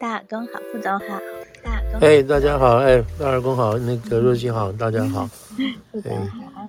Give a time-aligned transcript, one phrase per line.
[0.00, 1.20] 大耳公好，副总好，
[1.62, 2.08] 大耳公。
[2.08, 5.28] 哎，大家好，哎，大耳公好，那个若曦 好，大家好。
[5.92, 6.66] 副总好，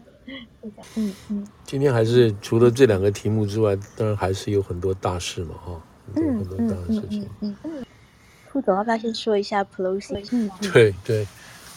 [0.60, 1.47] 副总，嗯嗯。
[1.65, 5.81] 今天还是除了这两个题目之外，当然还是有很多大事嘛，哈，
[6.13, 7.26] 很多很多大的事情。
[7.40, 7.86] 嗯嗯。
[8.52, 10.28] 副总要不要先说一下 Pelosi？
[10.34, 11.26] 嗯，对对，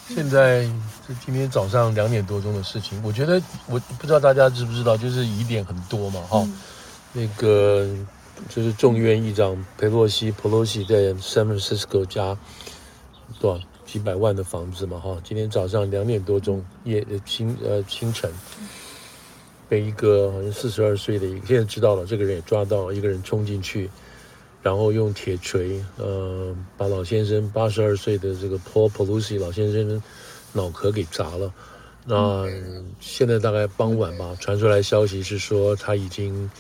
[0.09, 0.65] 现在
[1.07, 3.01] 是今天早上两点多钟的事情。
[3.05, 6.45] 我觉得我不知道大家知不知道，就是疑点很多嘛，哈，
[7.13, 7.89] 那个。
[8.49, 12.37] 就是众议院议长佩洛西，Pelosi 在 San Francisco 家
[13.41, 18.31] 多少几百万的房子嘛，哈，今天早上两点多钟夜清呃清晨，
[19.69, 23.91] 被一个好像四十二岁的现在知道了，这个人也抓到，一个人冲进去，
[24.63, 30.03] 然后用铁锤呃把老先生八十二岁的这个 Paul Pelosi 老先生
[30.53, 31.53] 脑壳给砸了。
[32.05, 32.47] 那
[33.01, 36.51] 现在大概傍晚吧，传出来消息是说他已经。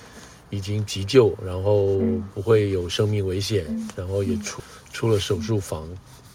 [0.54, 2.00] 已经急救，然后
[2.34, 5.88] 不会有生命危险，嗯、然后也出、嗯、出了手术房，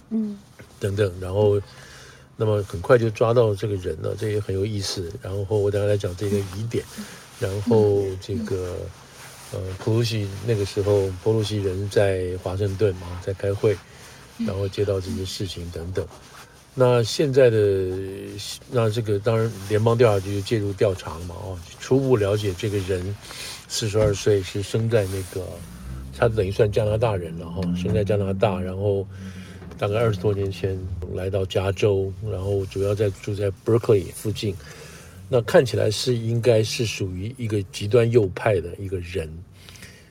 [0.10, 0.38] 嗯，
[0.80, 1.60] 等等，然后
[2.36, 5.12] 那么很快就抓到这个人了，这也很有意思。
[5.22, 6.84] 然后我等下来讲这个疑点，
[7.40, 8.76] 然后这个
[9.52, 13.78] 呃，普鲁西那个时候，普鲁西人在华盛顿嘛，在开会，
[14.38, 16.06] 然后接到这些事情等等。
[16.76, 17.58] 那现在的
[18.72, 23.16] 那这个当然联邦调查局就介入调查了嘛，哦，初步了解这个人。
[23.72, 25.48] 四十二岁，是生在那个，
[26.18, 29.08] 他等于算加拿大人了哈，生在加拿大，然后
[29.78, 30.76] 大概二十多年前
[31.14, 34.56] 来到加州，然后主要在住在 Berkeley 附近。
[35.30, 39.32] 那看起来是应该是属于一个极端右派的一个人。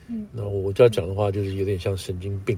[0.07, 2.57] 嗯，那我就要讲的话就是有点像神经病。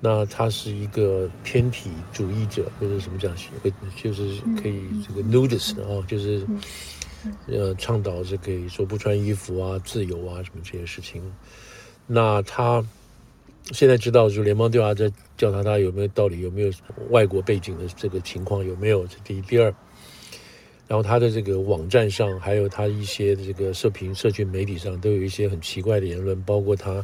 [0.00, 3.30] 那他是一个偏体主义者，或者什么讲，
[3.62, 3.70] 会
[4.02, 6.44] 就是可以这个 nudist 啊，就是。
[7.46, 11.22] 呃，倡导这个说不穿衣服啊、自由啊什么这些事情。
[12.06, 12.84] 那他
[13.70, 16.72] 现在知道，就是联邦调查在调查他有没有道理，有没有
[17.10, 19.06] 外国背景的这个情况有没有？
[19.06, 19.72] 这第一、第二。
[20.88, 27.02] 然后他的这个网站上，还有他一些这个社评、社群媒体上，都有一些很奇怪的言论，包括他，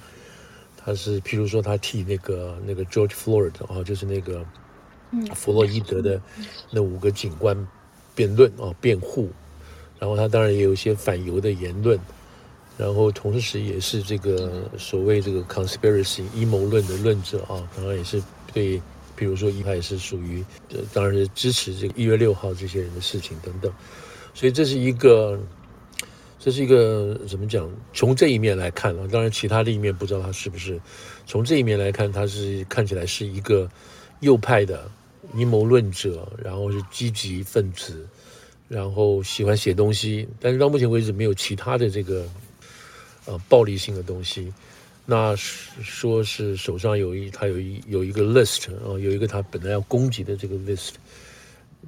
[0.76, 4.44] 他是譬如说他替那个那个 George Floyd 啊，就是那个
[5.34, 6.20] 弗洛伊德的
[6.70, 7.66] 那五个警官
[8.14, 9.30] 辩论啊、辩护。
[9.98, 11.98] 然后他当然也有一些反犹的言论，
[12.76, 18.22] 然后同时也是这个所谓这个 conspiracy 阴谋论的论者啊，当然也是
[18.54, 18.80] 对，
[19.16, 20.44] 比如说一派是属于，
[20.92, 23.72] 当然是支持这个一月六号这些人的事情等等，
[24.32, 25.36] 所以这是一个，
[26.38, 27.68] 这是一个怎么讲？
[27.92, 30.80] 从这一面来看啊，当然其他的一面不知道他是不是，
[31.26, 33.68] 从这一面来看，他是看起来是一个
[34.20, 34.88] 右派的
[35.34, 38.06] 阴谋论者，然后是积极分子。
[38.68, 42.28] 然后喜欢写东西，但是到目前为止没有其他的这个
[43.24, 44.52] 呃暴力性的东西。
[45.10, 50.90] 那说是手上有一他有一有一个 list 啊，有一个他本来要攻击的这个 list。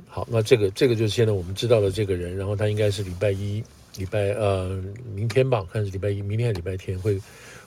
[0.08, 3.62] 好，那这个这个就是现在我们知道的这个人，然后他应该是礼拜一
[3.96, 4.82] 礼拜呃
[5.14, 7.20] 明天吧，看是礼拜一，明天还是礼拜天会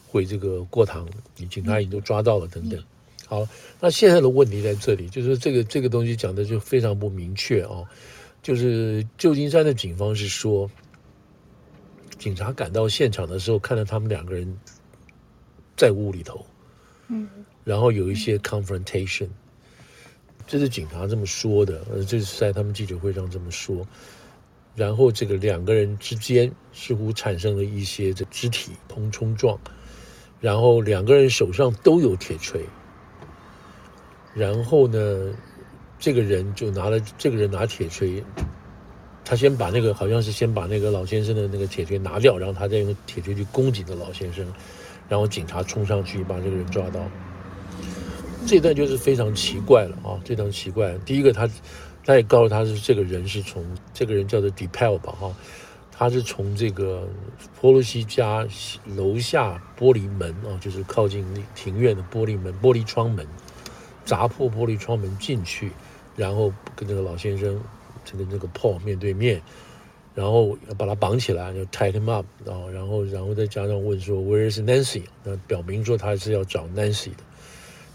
[0.08, 2.82] 会这个过堂，警察已经都抓到了等等。
[3.28, 3.48] 好，
[3.80, 7.84] 那现在的问题在这里，就是这个这个东西讲的就非常不明确啊。
[8.44, 10.70] 就是旧金山的警方是说，
[12.20, 14.60] 警察赶到现场的时候，看到他们两个人
[15.78, 16.46] 在屋里头，
[17.08, 17.28] 嗯，
[17.64, 19.30] 然后有一些 confrontation，
[20.46, 23.88] 这是警察这么说的，呃，这是在他们记者会上这么说，
[24.76, 29.58] 然后这个两个人之间似乎产生了一些这肢体碰冲撞，
[30.42, 32.66] 然后两个人手上都有铁锤，
[34.34, 35.34] 然后呢，
[36.04, 38.22] 这个人就拿了，这个人拿铁锤，
[39.24, 44.46] 他先把那个好像是先把那个老先生的那个铁锤拿掉，然后他再用铁锤去攻击的老先生，
[45.08, 47.00] 然后警察冲上去把这个人抓到。
[48.46, 50.94] 这段就是非常奇怪了啊，这段奇怪。
[51.06, 51.50] 第一个他，
[52.04, 55.34] 他也告诉他是这个人是从这个人叫做 Depel 吧哈，
[55.90, 57.08] 他是从这个
[57.62, 58.46] 裴洛西家
[58.86, 61.26] 楼下玻璃门啊，就是靠近
[61.56, 63.26] 庭院的玻璃门、玻璃窗门，
[64.04, 65.72] 砸破玻璃窗门进去。
[66.16, 67.60] 然后跟这个老先生，
[68.18, 69.42] 跟这个 Paul 面对面，
[70.14, 75.04] 然后把他绑起来，就 tie him up，然后然后然后再加上问说 Where is Nancy？
[75.24, 77.24] 那表明说他是要找 Nancy 的。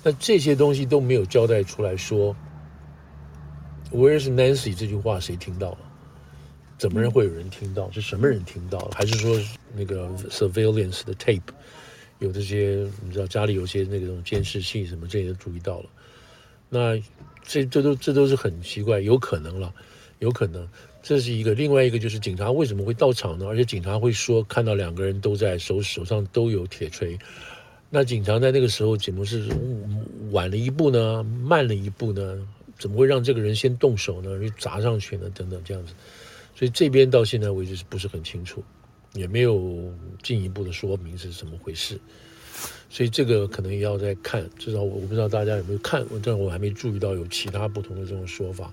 [0.03, 2.35] 那这些东西都没有交代出来说
[3.93, 5.79] Where is Nancy 这句话谁听到了？
[6.77, 7.89] 怎么人会有人听到？
[7.93, 8.91] 是什么人听到了？
[8.95, 9.39] 还是说
[9.77, 11.41] 那个 surveillance 的 tape
[12.19, 12.85] 有这些？
[13.05, 15.87] 你知道家里有些那种监视器什么这些都注意到了？
[16.69, 17.01] 那。
[17.49, 19.73] 这这都这都是很奇怪，有可能了，
[20.19, 20.69] 有可能，
[21.03, 21.55] 这是一个。
[21.55, 23.47] 另外一个就是警察为什么会到场呢？
[23.47, 27.19] 而且警察会说看到两个人都在手手上都有铁锤，
[27.89, 29.49] 那警察在那个时候怎么是
[30.31, 31.25] 晚了一步呢？
[31.25, 32.47] 慢了一步呢？
[32.79, 34.39] 怎么会让这个人先动手呢？
[34.39, 35.31] 就砸上去呢？
[35.35, 35.95] 等等这样子，
[36.55, 38.63] 所以这边到现在为止是不是很清楚，
[39.15, 39.91] 也没有
[40.23, 41.99] 进一步的说明是怎么回事。
[42.91, 48.73] 所以这个可能也要再看，至少我我不知道大家有没有看，但我还没注意到有其他不同的这种说法。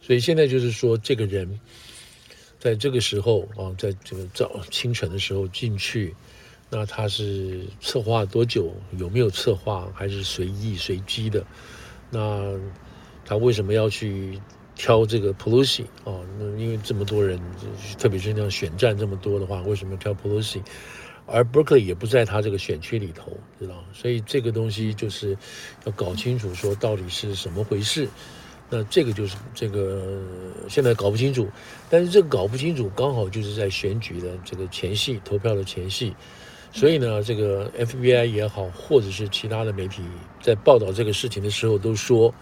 [0.00, 1.60] 所以现在就是说，这个人
[2.58, 6.14] 在这个时候啊，在这个早清晨的时候进去，
[6.70, 8.72] 那他是策划多久？
[8.98, 9.88] 有没有策划？
[9.94, 11.44] 还是随意随机的？
[12.10, 12.58] 那
[13.24, 14.40] 他为什么要去
[14.74, 16.18] 挑这个 Pelosi 啊？
[16.38, 17.38] 那因为这么多人，
[17.98, 20.62] 特别是那样选战这么多的话，为什么挑 Pelosi？
[21.26, 23.84] 而 Berkeley 也不在他这个选区里头，知道？
[23.92, 25.36] 所以这个东西就是
[25.84, 28.08] 要搞清楚，说到底是什么回事。
[28.68, 30.22] 那这个就是这个
[30.68, 31.46] 现在搞不清楚，
[31.90, 36.14] 但是这个搞不清楚刚好就是在选举的这个前夕，投票的前夕。
[36.72, 40.02] 所以呢，这个 FBI 也好，或者是其他的媒体
[40.40, 42.34] 在报道这个事情的时候，都说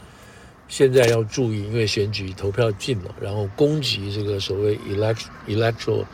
[0.68, 6.04] 现在要注意，因为选举投票近了，然后攻击这个所谓 elect electoral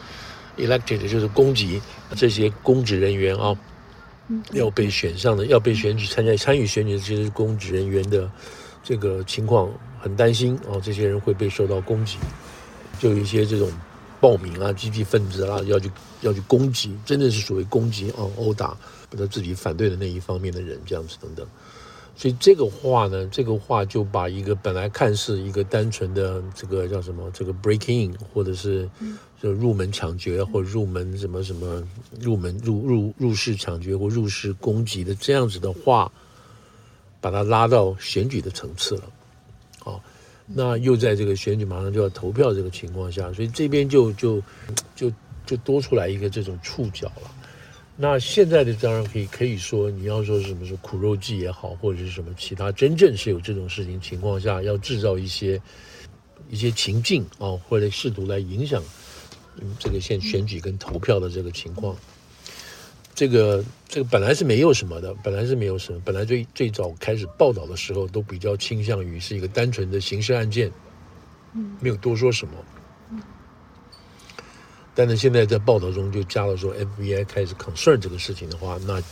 [0.56, 1.80] elected 就是攻击
[2.14, 3.56] 这些公职人员啊，
[4.52, 8.30] 要被选上的，要被选举参加参与选举的这些公职人员的
[8.82, 9.70] 这个情况，
[10.00, 12.16] 很担心啊，这些人会被受到攻击，
[12.98, 13.70] 就有一些这种
[14.20, 15.90] 暴民啊、积极分子啊，要去
[16.22, 18.76] 要去攻击，真的是所谓攻击啊、殴打
[19.10, 21.46] 不得自己反对的那一方面的人，这样子等等。
[22.18, 28.88] 所以这个话呢，这个话就把一个本来看似一个单纯的这个叫什么这个 break in，或者是
[29.42, 31.86] 就入门抢劫，或者入门什么什么
[32.20, 36.10] 入门入入入室抢劫或入室攻击的这样子的话，
[37.20, 39.02] 把它拉到选举的层次了。
[39.78, 40.02] 好，
[40.46, 44.42] 那又在这个选举马上就要投票这个情况下，所以这边就就
[44.94, 45.12] 就
[45.44, 47.30] 就多出来一个这种触角了。
[47.98, 55.60] 那现在的当然可以可以说，你要说什么是苦肉计也好，或者是什么其他，真正是有这种事情情况下，要制造一些
[56.50, 58.82] 一些情境啊，或者试图来影响
[59.78, 61.96] 这个现选举跟投票的这个情况。
[63.14, 70.70] 这个这个本来是没有什么的，本来是没有什么，本来最最早开始报道的时候，都比较倾向于是一个单纯的刑事案件，
[71.54, 72.52] 嗯没有多说什么。
[74.94, 79.02] 但是现在在报道中就加了说 FBI 开始 concern 这个事情的话，那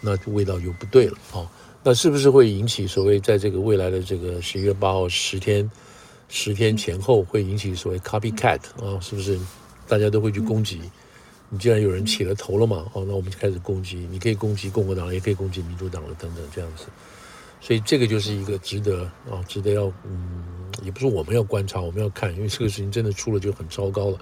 [0.00, 1.48] 那味道就不对了啊、
[1.82, 5.68] 那是不是会引起所谓在这个未来的这个十一月八号十天
[6.28, 9.38] 十天前后会引起所谓 copycat 啊、是不是
[9.88, 10.80] 大家都会去攻击？
[11.48, 14.06] 你既然有人起了头了嘛，哦，那我们就开始攻击。
[14.10, 16.84] 你可以攻击共和党，也可以攻击民主党了，等等这样子。
[17.60, 20.44] 所以这个就是一个值得啊、值得要嗯，
[20.82, 24.18] 也不是我们要观察，我们要看，因为这个事情真的出了就很糟糕了。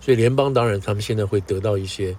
[0.00, 2.16] 所以联邦当然，他们现在会得到一些，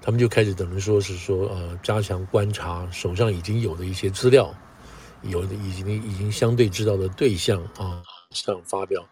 [0.00, 4.54] 他们就开始等于说是说，呃，加强观察手上已经有的一些资料，
[5.22, 8.00] 有的已经已经相对知道的对象啊，
[8.30, 9.04] 上发表，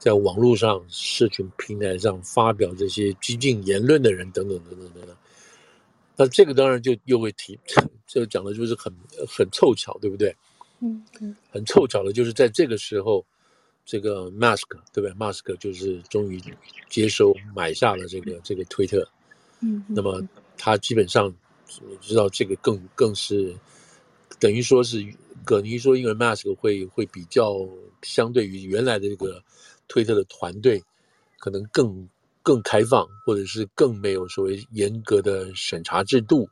[0.00, 5.16] 在网络上、社群平台上发表这些激进言论的人等等等等等等。
[6.16, 7.56] 那这个当然就又会提，
[8.04, 8.92] 这个讲的就是很
[9.28, 10.34] 很凑巧，对不对？
[10.80, 13.24] 嗯嗯，很凑巧的就是在这个时候。
[13.82, 16.40] 这个 Mask 对不对？Mask 就是终于
[16.88, 19.08] 接收买下了这个这个推特，
[19.62, 20.22] 嗯，那么
[20.56, 21.34] 他基本上
[21.88, 23.52] 你知道这个更更是
[24.38, 25.04] 等于说是
[25.44, 27.66] 等于说，因为 Mask 会会比较
[28.02, 29.42] 相对于原来的这个
[29.90, 30.82] 推特的团队，
[31.38, 32.08] 可能更
[32.42, 36.48] 更开放，或者是更没有所谓严格的审查制度，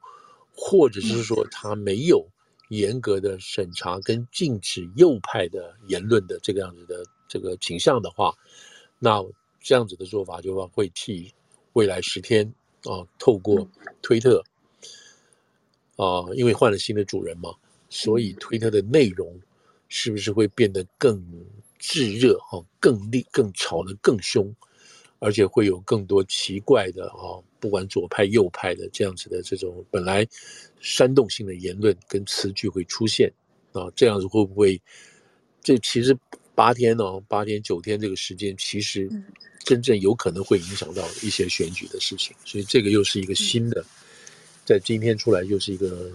[0.54, 2.22] 或者是说他没有
[2.68, 7.02] 严格的审查跟禁止右派的言论的这个样子的。
[7.30, 8.34] 这个倾向的话，
[8.98, 9.22] 那
[9.60, 11.30] 这样子的做法就会替
[11.74, 12.50] 未来十天
[12.84, 13.68] 啊，透过
[14.00, 14.42] 推特
[15.96, 17.54] 啊，因为换了新的主人嘛，
[17.90, 19.38] 所以推特的内容
[19.90, 21.22] 是不是会变得更
[21.78, 24.54] 炙热哦，更厉、更吵得更凶，
[25.18, 30.26] 而且会有更多奇怪的啊，不管左派右派的这样子的这种本来
[30.80, 33.32] 煽动性的言论跟词句会出现
[33.72, 34.80] 啊，这样子会不会？
[35.62, 36.16] 这其实。
[36.54, 39.08] 八天哦，八天九天这个时间，其实
[39.60, 43.84] 真正有可能会影响到一些选举的事情，所以这个又是一个新的，
[44.64, 46.10] 在今天出来又是一个，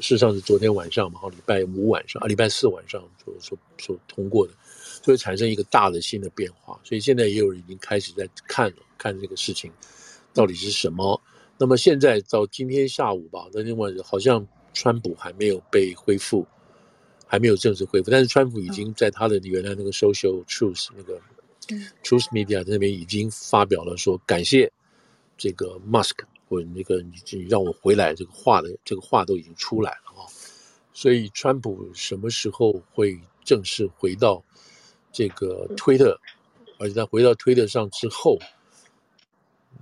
[0.00, 4.52] 事实上是昨天晚上嘛，礼拜五晚上啊，礼拜四晚上所所所通过的，
[5.02, 9.72] 就会产生一个大的新的变化，所以现在也有人已经开始在看了，看这个事情
[10.32, 11.20] 到底是什么。
[11.58, 16.46] 那么现在到今天下午吧，那另外好像川普还没有被恢复。
[17.32, 21.16] 还没有正式恢复，但是川普已经在他的原来那个 Social Truth 那个
[22.02, 24.68] Truth Media 那边已经发表了说感谢
[25.38, 26.16] 这个 Musk
[26.48, 30.26] 或者那个你让我回来这个话的这个话都已经出来了啊，
[30.92, 34.42] 所以川普什么时候会正式回到
[35.12, 36.18] 这个推特，
[36.78, 38.38] 而且他回到推特上之后，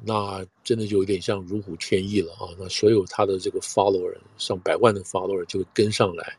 [0.05, 2.49] 那真的就有点像如虎添翼了啊！
[2.59, 6.37] 那所有他的这个 follower 上百万的 follower 就会跟上来。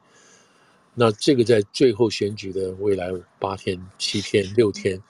[0.95, 5.01] 那这个在最后选举的未来八天、七天、六天，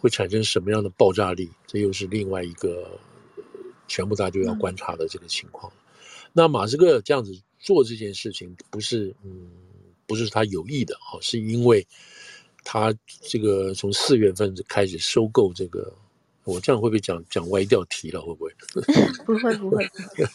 [0.00, 1.50] 会产生什么样的爆炸力？
[1.66, 2.98] 这又是另外一个
[3.88, 5.72] 全部大家就要观察的这个情况。
[6.32, 9.50] 那马斯克这样子做这件事情，不是嗯，
[10.06, 11.86] 不是他有意的啊，是因为
[12.64, 15.92] 他这个从四月份开始收购这个。
[16.44, 18.20] 我这样会不会讲讲歪掉题了？
[18.20, 18.52] 会不会？
[19.24, 19.88] 不 会不会。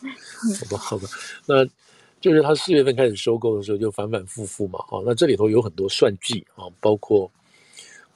[0.58, 1.10] 好吧好吧，
[1.46, 1.66] 那
[2.22, 7.30] 就是他四月份开始收购的时候就反反复复嘛啊，那这里头有很多算计啊，包括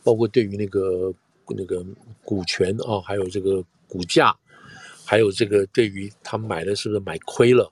[0.06, 1.14] 包括对于那个
[1.50, 1.86] 那个
[2.24, 4.34] 股权啊，还有这个股价，
[5.04, 7.70] 还有这个对于他买的是不是买亏了。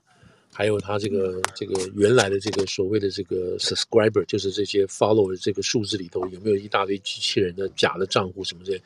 [0.60, 8.78] 还有他这个这个原来的这个所谓的这个 subscriber，就是这些 follow 这个数字里头有没有一大堆机器人的假的账户什么的？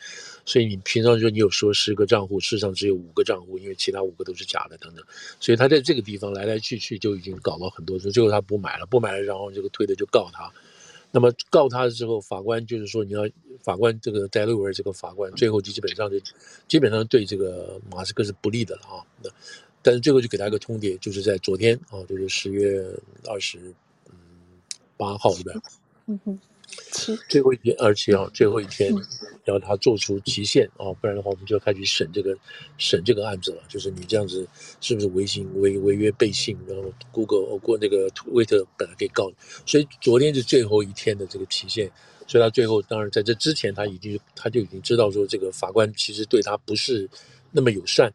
[0.47, 5.05] 所以你平常说你有说十个账户，事实上只有五个账户，因为其他五个都是假的等等。
[5.41, 10.49] 所以他在这个地方来来去去就已经搞了很多次，最后他不买了，不买了，然后这个推特就告他。
[11.11, 13.29] 那么告他之后，法官就是说你要
[13.63, 16.17] 法官这个戴勒维尔这个法官最后就基本上就
[16.69, 19.03] 基本上对这个马斯克是不利的了啊。
[19.23, 19.31] 那
[19.85, 22.83] 但是最后就给他一个通牒，就是在昨天啊，就是十月
[23.29, 23.59] 二十
[24.09, 24.15] 嗯
[24.97, 25.61] 八号对吧？
[26.07, 26.39] 嗯哼，
[26.91, 28.91] 七最后一天二十七号最后一天，
[29.45, 32.37] 然后他做出期限啊，不然的话我们就要开始审这个
[32.79, 33.63] 审这个案子了。
[33.69, 34.49] 就是你这样子
[34.81, 36.57] 是不是违信违违约背信？
[36.67, 39.37] 然后 Google 过那个威特本来可以告你，
[39.67, 41.91] 所以昨天是最后一天的这个期限，
[42.27, 47.09] 所以他最后当然在这之前他已经他就已经知道说这个法官其实对他不是
[47.51, 48.13] 那么友善。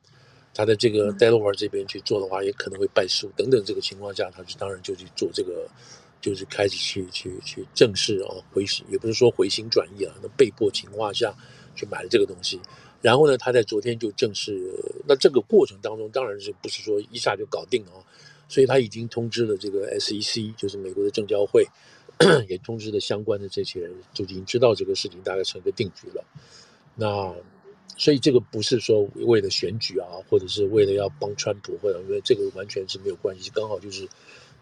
[0.59, 3.63] 他在这个 Delaware 这边去做的话，也可能会败诉等等。
[3.63, 5.65] 这个情况下，他就当然就去做这个，
[6.19, 11.33] 就是开始去去去正式啊回心，也不是说回心转意啊，那被迫情况下
[11.77, 12.59] 去买了这个东西。
[13.01, 14.59] 然后呢，他在昨天就正式，
[15.07, 18.03] 那这个过程当中当然是不是说一下就搞定了啊？
[18.49, 21.65] 所以他已经通知了这个 SEC，就是美国的证交会，
[22.49, 26.21] 也通知了相关的这些人，就已经知道这个事情大概成一个定局了。
[26.95, 27.33] 那。
[27.99, 34.07] 所以这个不是说为了选举啊，或者是为了要帮川普，或者因为这个完全是没有关系，刚好就是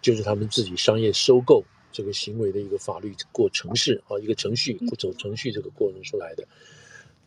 [0.02, 6.48] 就是他们自己商业收购这个行为的一个法律过程式啊，一个程序走程序这个过程出来的。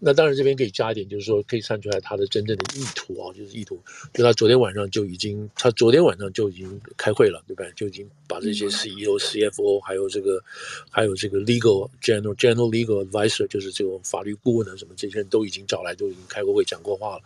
[0.03, 3.79] 那当然，这边可以加一点，就是说可以看出来他的真正的意图啊，就是意图，
[4.15, 7.65] 就他昨天晚上就已经，他昨天晚上就已经开会了，对吧？
[7.77, 10.43] 就已经把这些 CEO、CFO，还有这个，
[10.89, 17.23] 还有这个 Legal General General Legal Advisor，就是这种法律顾问啊什么，这些人都已经找来，都已经开过会讲过话了。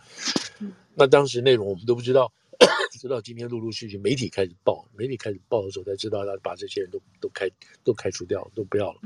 [0.93, 2.29] 那当时内容我们都不知道，
[2.99, 7.49] 直到今天陆陆续续媒体开始报，媒体开始报的时候才知道，他把这些人都都开
[7.85, 8.99] 都开除掉，都不要了，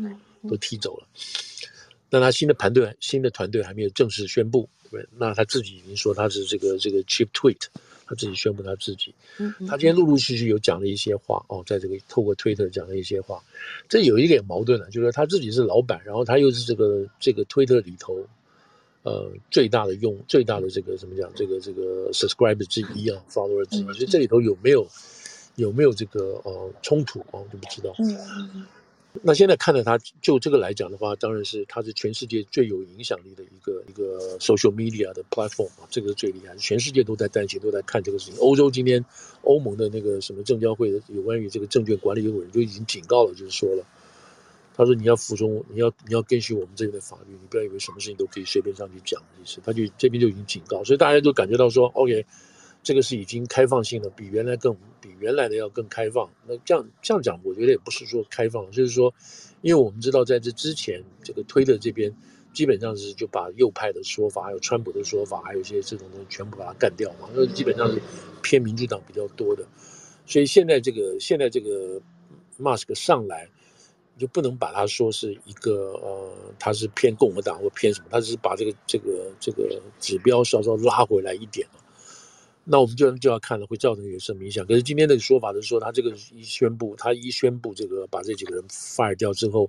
[0.50, 1.08] 都踢走了。
[2.10, 5.08] 那他新的团队，新的团队还没有正式宣布，对不对？
[5.18, 7.60] 那他自己已经说他是这个这个 chief tweet，
[8.08, 9.14] 他自己宣布他自己。
[9.38, 13.44] 嗯，他今天陆陆续续有讲了一些话哦，在这个透过推特讲了一些话，
[13.88, 18.26] 这有一点矛盾了，就是他自己是老板，然后他又是这个这个推特里头，
[19.04, 21.32] 呃，最大的用最大的这个怎么讲？
[21.36, 24.88] 这个这个 subscriber 之一啊，follower 之一，所以这里头有没有
[25.58, 27.34] 有没有这个呃冲突啊？
[27.34, 27.94] 我就不知道。
[28.00, 28.66] 嗯。
[29.24, 38.40] 那现在看着他，就这个来讲的话，当然是他是全世界最有影响力的一个一个 social media 的 platform 啊，这个是最厉害，全世界都在担心，都在看这个事情。
[38.40, 39.04] 欧洲今天，
[39.42, 43.84] 欧盟的那个什么证交会的有关于这个证券管理委员就已经警告了，就是说了，
[44.76, 52.26] 他说你要服从，你要你要根据我们这边的法律，你不要以为什么事情都可以随便上去讲的，意思，他就这边就已经警告，所以大家都感觉到说，OK。
[52.82, 56.30] 这个是已经开放性的，比原来更比原来的要更开放。
[56.48, 59.14] 那这样这样讲，我觉得也不是说开放，就是说，
[59.62, 62.16] 因为我们知道在这之前，这个推特这边
[62.54, 68.02] 基本上是就把右派的说法，还有川普的说法，还有一些这种东西全部把它干掉嘛，那基本上是
[68.42, 69.64] 偏民主党比较多的。
[70.26, 72.02] 所以现在这个现在这个
[72.58, 73.50] mask 上来，
[74.18, 81.80] 就不能把它说是一个呃，他是偏共和党或偏什么，他只是把这个这个这个指标稍稍拉回来一点嘛。
[82.72, 84.64] 那我们就就要看了，会造成有什么影响？
[84.64, 89.68] 可是今天的说法是说，他这个一宣布，他一宣布这个把这几个人 fire 掉之后，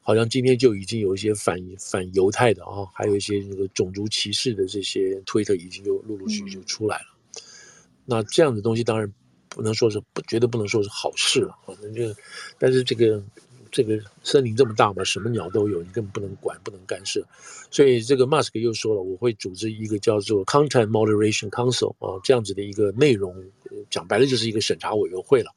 [0.00, 7.06] 好像今天就已经有一些反反犹太的啊，还有一些那个种族歧视的这些推特已经就陆陆续续就出来了。
[7.36, 7.42] 嗯、
[8.04, 9.08] 那这样的东西当然
[9.48, 12.02] 不能说是不绝对不能说是好事了，反正就
[12.58, 13.22] 但是这个。
[13.74, 17.20] 这个森林这么大嘛，什么鸟都有，你根本不能管，不能干涉。
[17.72, 23.34] 所以这个 Musk 又说了，我会组织一个叫做 Content Moderation Council 啊，这样子的一个内容
[23.90, 25.50] 讲白了就是一个审查委员会了。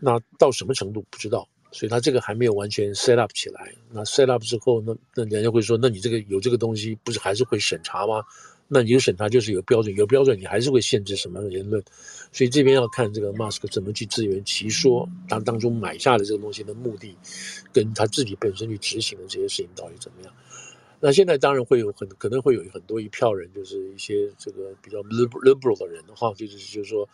[0.00, 3.74] 那到什么程度不知道，所以他这个还没有完全 set up 起来。
[3.90, 8.22] 那 set up 之后，那那人家会说，那你这个有这个东西，不是还是会审查吗？
[8.68, 11.82] 那你有审查就是有标准，有标准你还是会限制什么言论。
[12.32, 17.14] 所以这边要看这个 Musk 怎么去自圆其说，他当中买下的这个东西的目的，
[17.72, 20.32] 跟他自己本身去执行的这些事情到底怎么样。
[20.98, 27.06] 那现在当然会有很可能会有很多一票人，就是一些这个比较 liberal 的人的话，就是就是说，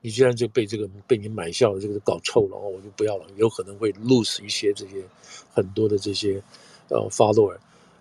[0.00, 4.96] 你既然就被这个被你买笑了，这个搞臭了，哦，我就不要了，有可能会 lose 一些这些
[5.54, 6.42] 很多的这些
[6.88, 7.56] 呃 follower，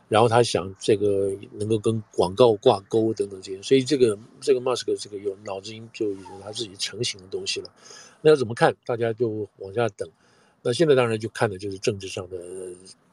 [0.08, 7.70] 然后他想这个能够跟广告挂钩等等这些，所以这个这个 Musk 这个有脑子，已经就有他自己成型的东西了。
[8.22, 8.76] 那要怎么看？
[8.86, 10.10] 大家就往下等。
[10.62, 12.38] 那现在当然就看的就是政治上的。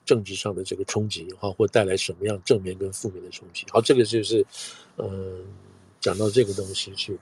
[0.04, 3.64] 政治上的这个冲击哈，或带来什么样正面跟负面的冲击？
[3.70, 4.44] 好，这个就是，
[4.96, 5.46] 嗯，
[6.00, 7.16] 讲到这个东西去。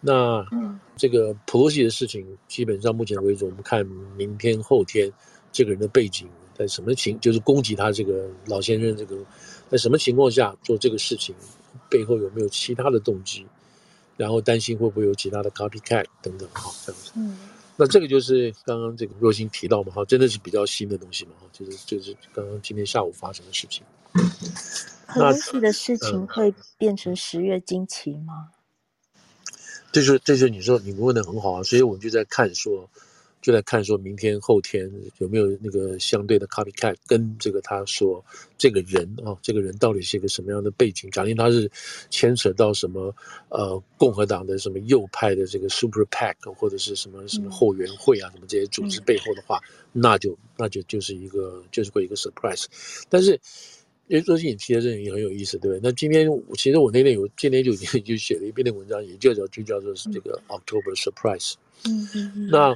[0.00, 0.46] 那
[0.96, 3.84] 这个 Pelosi 的事情，基本上目前为止，我们看
[4.16, 5.12] 明天后天
[5.50, 9.16] 这个人的背景在什么情，就是攻击他这个老先生这个
[9.68, 11.34] 在什么情况下做这个事情，
[11.90, 13.46] 背后有没有其他的动机？
[14.16, 17.12] 然后担心会不会有其他的 copycat 等等哈，这样子。
[17.16, 17.38] 嗯。
[17.76, 23.84] 那这个就是刚刚这个若星提到嘛，哈，真的是比较新的东西嘛，哈，就是就是刚刚今天下午发生的事情。
[25.14, 28.48] 那的事情会变成十月惊奇吗？
[29.92, 32.88] 这是这是你说你问的很好啊，所以我们就在看说。
[33.46, 38.20] 就在看说明天后天有没有那个相对的 copycat 跟这个他说
[38.58, 41.08] 这个人啊，这个人到底是一个什么样的背景？
[41.12, 41.70] 假定他是
[42.10, 43.14] 牵扯到什么
[43.48, 49.60] 呃共和党的什么右派的这个 super PAC 或者是什么什么后援会啊什么这些组织背后的话，
[49.92, 52.64] 那就那就就是一个就是会一个 surprise。
[53.08, 53.40] 但是
[54.08, 55.80] 因为最近你提的这个也很有意思，对不对？
[55.84, 61.54] 那今天其实我那天有今天就已经 就写了一篇的文章，也就叫就叫做是这个 October surprise。
[61.84, 62.48] 嗯嗯嗯。
[62.50, 62.74] 那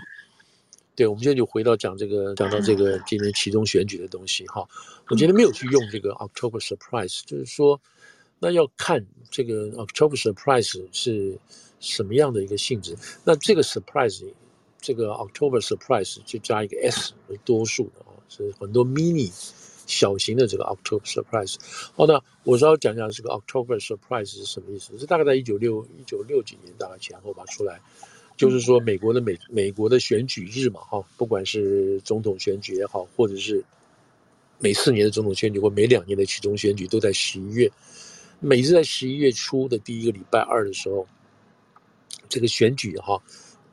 [1.00, 4.68] 对，我们现在就回到讲这个，讲到这个今年其中选举的东西哈。
[5.08, 7.80] 我今天没有去用这个 October Surprise，就是说，
[8.38, 11.38] 那要看这个 October Surprise 是
[11.80, 12.94] 什么样的一个性质。
[13.24, 14.30] 那这个 Surprise，
[14.78, 19.32] 这个 October Surprise 就加一个 S 为多数的啊，是很多 mini
[19.86, 21.56] 小型的这个 October Surprise。
[21.94, 24.98] 好，那我稍微讲讲这个 October Surprise 是什么意思？
[24.98, 27.80] 是大概在一九六一九六几年大概前后吧出来。
[28.40, 33.62] 就是说，美国的美美国的选举日嘛，哈，不管是总统选举也好，或者是
[34.58, 37.70] 每四年的总统选举或每两年的期中选举，都在十一月。
[38.38, 41.06] 每次在十一月初的第一个礼拜二的时候，
[42.30, 43.22] 这个选举哈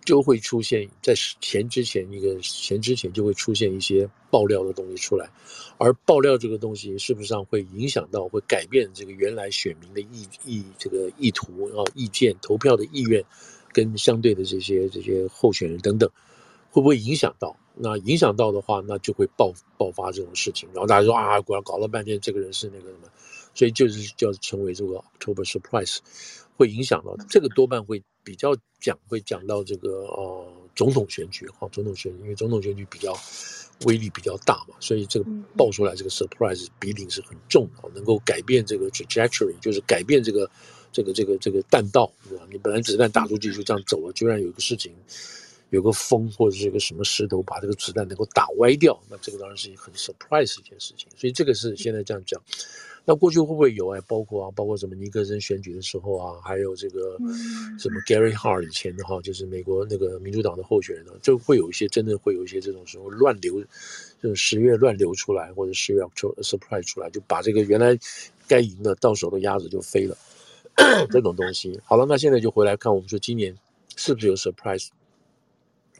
[0.04, 5.30] 就会出现在前之前一个前之前就会出现一些爆料的东西出来，
[5.78, 13.24] 而爆料这个东西是不是上会影响到会改变这个原来选民的意意这个意图啊意见投票的意愿。
[13.78, 16.10] 跟相对的这些这些候选人等等，
[16.72, 17.56] 会不会影响到？
[17.76, 20.68] 那影响到的话，那就会爆爆发这种事情。
[20.74, 23.08] 然后大家说啊，果然搞了半天，这个人是那个什么，
[23.54, 26.00] 所以就是叫成为这个 October Surprise，
[26.56, 33.16] 会影响到这个多半会比较讲，会讲到这个呃总统选举哈，总统选举，因为总统选举比较
[33.86, 40.50] 威力比较大嘛，所以这个爆出来这个 Surprise 比例是很重的，能够改变这个 trajectory，就是改变这个。
[40.92, 42.12] 这个这个这个弹道？
[42.50, 44.92] 你本来子弹打出去就这样走了，居然有个事情，
[45.70, 51.08] 有个风或者是一个什么石头把这个子弹能够打歪掉，那这个当然是很 surprise 一件事情。
[51.16, 52.42] 所以这个是现在这样讲。
[53.10, 53.98] 那过去会不会有啊？
[54.06, 57.18] 包括啊，包括什么尼克森选举的时候啊，还有这个
[57.80, 63.64] 什么 Gary Hart 以前的哈，就是美国那个民主党的候选人呢，就会有一些真的会有一些这种时候乱流，
[64.22, 66.02] 就是十月乱流出来，或者十月
[66.42, 67.98] surprise 出来，就把这个原来
[68.46, 70.18] 该赢的到手的鸭子就飞了。
[71.10, 73.58] 这种东西好了，那现在就回来看，我们说今年
[73.96, 74.90] 是不是有 surprise？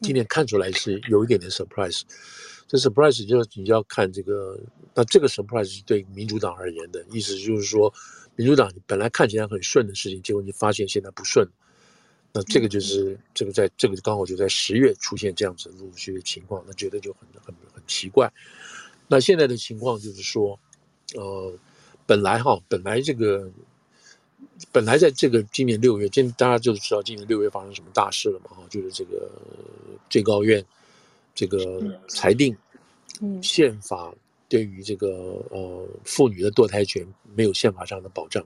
[0.02, 2.04] 今年看出来是有一点点 surprise。
[2.68, 4.60] 这 surprise 就你要看这个，
[4.94, 7.92] 那这个 surprise 是对民主党而言的意思，就是说
[8.36, 11.48] 民主党本来看起来很顺的事情，结果你发现现在不顺。
[12.32, 18.32] 那这个就是这个在这个刚好就在十月出现这样子陆续的情况，那觉得就很很很奇怪。
[19.08, 20.60] 那现在的情况就是说，
[21.16, 21.52] 呃，
[22.06, 23.50] 本来哈，本来这个。
[24.72, 28.50] 本来在这个今年六月，今大家就知道今年六月发生什么大事了嘛？
[28.52, 29.30] 哈，就是这个
[30.10, 30.64] 最高院
[31.36, 32.56] 这个裁定，
[33.42, 34.12] 宪法
[34.50, 38.44] 对于这个呃妇女的堕胎权没有宪法上的保障，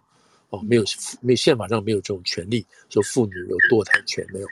[0.49, 0.83] 哦，没有
[1.21, 4.47] 没宪法上没有这种权利，说妇女有堕胎权没有？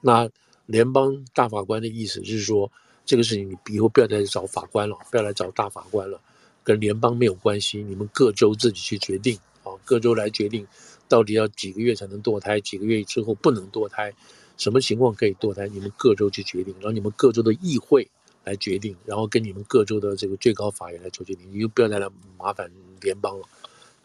[0.00, 0.28] 那
[0.66, 2.70] 联邦大法官的意思是说，
[3.06, 6.20] 这个事情你以后不要再找法官了，不要来找大法官了，
[6.64, 10.66] 跟联邦没有关系，你们各州自己去决定，啊，各州来决定。
[11.08, 12.60] 到底要几个月才能堕胎？
[12.60, 14.12] 几个月之后不能堕胎？
[14.56, 18.08] 什么情况可以堕胎，你们各州去决定，然后你们各州的议会
[18.44, 23.46] 来决定，然后跟你们各州的这个最高法院来做决定，你就不要再来麻烦联邦了。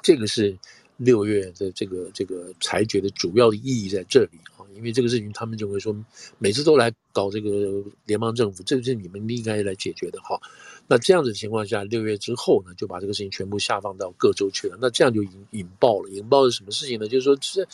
[0.02, 0.58] 这个是
[1.00, 5.96] 六月的这个这个裁决的主要的意义在这里啊，因为这个事情他们就会说，
[6.38, 10.40] 每次都来搞这个联邦政府，这个是你们应该来解决的哈。
[10.88, 14.78] 那这样子的情况下，六月之后呢，就把这个事情全部下放到各州去了。
[14.82, 17.08] 那这样就引引爆了，引爆是什么事情呢？
[17.08, 17.66] 就是说，这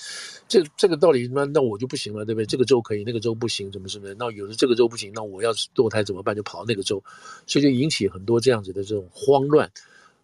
[0.48, 2.46] 这这个道理，那那我就不行了，对不对？
[2.46, 4.14] 这个州可以，那个州不行，怎么什么？
[4.20, 6.36] 那有的这个州不行，那我要堕胎怎么办？
[6.36, 7.02] 就跑到那个州，
[7.48, 9.72] 所以就引起很多这样子的这种慌乱，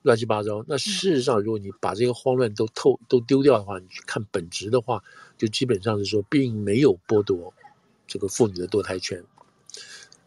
[0.01, 0.63] 乱七八糟。
[0.67, 5.03] 那事实上，如果你把这个慌乱都透都丢掉的话，你去看本质的话，
[5.37, 7.53] 就基本上是说，并没有剥夺
[8.07, 9.23] 这个妇女的堕胎权。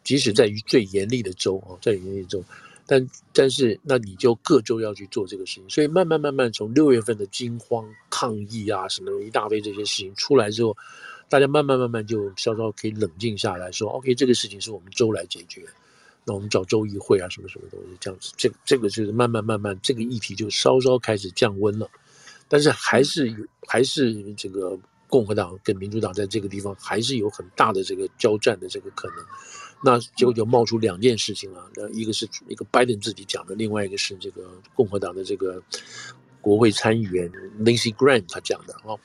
[0.02, 2.44] 即使在于最严厉的州啊，在严厉的州，
[2.86, 10.76] 但但是那你就各州要去做这个事情，所以慢慢慢慢从六月份的惊慌抗议啊什么一大堆这些事情出来之后，
[11.30, 15.64] 大家慢慢慢慢就稍稍可以冷静下来说，OK，这个事情是我们州来解决，
[16.26, 21.88] 那我们找州议会啊什么什么东西这样子，这这个就是慢慢慢慢这个议题就稍稍开始降温了，
[22.48, 29.18] 但是还是有还是这个共和党跟民主党在这个地方还是有很大的这个交战的这个可能。
[29.84, 35.62] 那结果就冒出两件事情啊，那一个是一个拜登自己讲的，另外一个是这个共和党的这个
[36.40, 38.96] 国会参议员 Lindsey Graham 他讲的啊。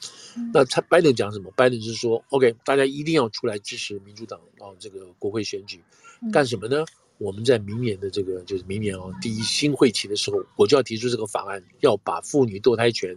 [0.53, 1.51] 那他拜登讲什么？
[1.53, 5.84] 拜登是说，OK，大家一定要出来支持民主党啊，这个国会选举
[6.32, 6.86] 干什么呢？
[7.19, 13.15] 我们在明年的这个就是明年哦第一新会期的时候，我就要提出这个法案，要把妇女堕胎权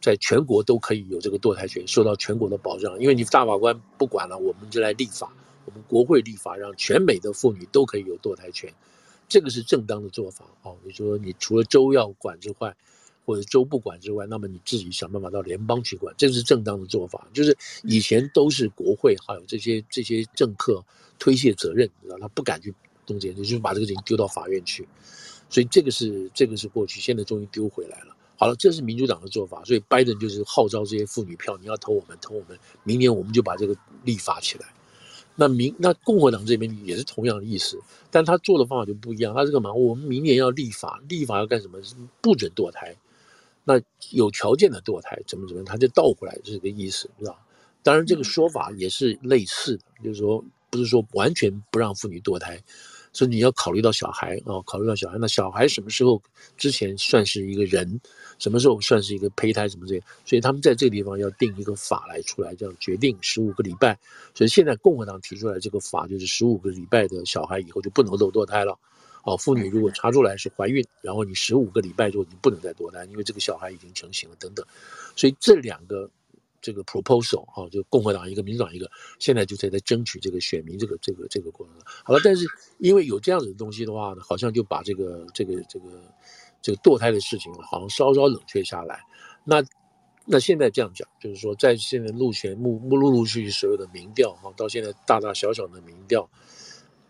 [0.00, 5.30] 在全国都可以有这个堕胎权受到全国的保障，因为你大法官不管了，我们就来立法。
[5.64, 8.72] 我们国会立法，让全美的妇女都可以有堕胎权，
[9.28, 10.76] 这个是正当的做法哦。
[10.84, 12.72] 你说你除了州要管之外，
[13.24, 17.26] 或者州不管之外，那么你自己想办法到联邦去管，这是正当的做法。
[17.32, 20.84] 就是以前都是国会还有这些这些政客
[21.18, 22.74] 推卸责任，你知道他不敢去
[23.04, 24.86] 动这些，就是把这个事情丢到法院去。
[25.48, 28.16] 所以这个是这个是过去，现在终于丢回来了。
[28.36, 33.74] 好了，这是民主党的做法，所以拜登就是号召这些妇女票，你要投我们，投我们，明年我们就把这个
[34.04, 34.66] 立法起来。
[35.36, 39.34] 那民那共和党这边也是同样的意思，但他做的方法就不一样。
[39.34, 39.72] 他是干嘛？
[39.72, 41.78] 我们明年要立法，立法要干什么？
[42.20, 42.96] 不准堕胎。
[43.64, 47.38] 那有条件的堕胎怎么怎么，他就倒过来这个意思，知道？
[47.82, 52.62] 当然这个说法也是类似的，就是说不是说完全不让妇女堕胎。
[53.12, 56.22] 所以你要考虑到小孩啊，考虑到小孩，那小孩什么时候
[56.58, 57.98] 之前算是一个人，
[58.38, 60.02] 什么时候算是一个胚胎，什么这些？
[60.26, 63.98] 所以他们在这个地方要定一个法来出来，叫决定十五个礼拜。
[64.34, 68.78] 所以现在共和党提出来这个法，就是十五个礼拜的小孩以后就不能够堕胎了。
[69.24, 74.62] 哦，妇女如果查出来是怀孕，然后你十五个礼拜之后你不能再堕胎，因为这个小孩已经成型了等等。
[75.16, 76.10] 所以这两个。
[76.66, 81.76] 这个 proposal 啊，就共和党一个，民主党一个，现在就在在争取这个选民这个这个这个过程。
[82.02, 82.44] 好了，但是
[82.78, 85.86] 因为有这样子的东西的话呢，好像就把这个这个这个
[86.60, 89.00] 这个堕胎的事情好像稍稍冷却下来。
[89.44, 89.64] 那
[90.24, 96.28] 那现在这样讲，就是说在现在目前目目陆陆续续所有的民调哈，到现在大大小小的民调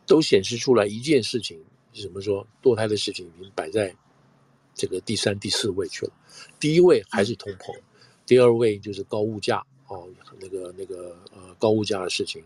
[0.05, 1.59] 都显示出来一件事情
[1.95, 2.21] 是什么？
[2.21, 3.97] 说堕胎的事情已经摆在
[4.75, 6.13] 这个第三、第四位去了，
[6.61, 7.75] 第一位还是通膨。
[8.27, 10.09] 第二位就是高物价哦，
[10.41, 12.43] 那个那个呃高物价的事情，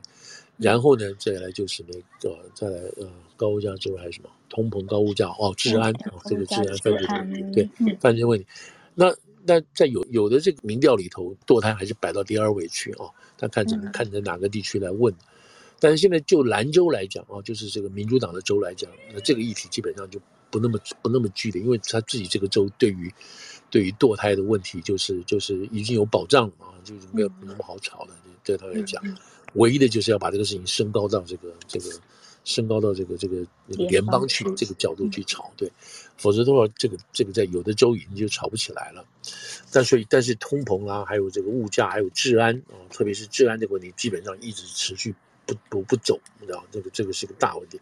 [0.57, 4.29] 然后呢再来就是那个再来呃高物价之外还有什么？
[4.51, 8.45] 通膨、高物价哦治安哦这个治安犯罪问题对犯罪问题，
[8.97, 9.14] 那
[9.45, 15.14] 那在有有的这个民调里头堕胎还是摆到第二位去哦，他看怎么看在哪个地区来问，
[15.79, 23.13] 但是现在就兰州来讲啊，就是这个民主党的州来讲，那这个议题基本上就不那么不那么剧烈，因为他自己这个州对于。
[23.73, 28.13] 对于堕胎的问题，就是就是已经有保障了啊，就是没有那么好吵的。
[28.43, 29.01] 对他来讲，
[29.55, 31.89] 唯一的就是要把这个事情升高到这个这个
[32.45, 35.71] 升高到这个这个联邦去这个角度去吵，对，
[36.17, 39.05] 否则的话，这个这个在有的州已经就吵不起来了。
[39.71, 45.15] 但所以，但是通膨啊，还有这个物价，还有治安啊，特别是治安这个问题，基本上一直持续
[45.55, 47.81] 不不不走，你知道，这个这个是个大问题。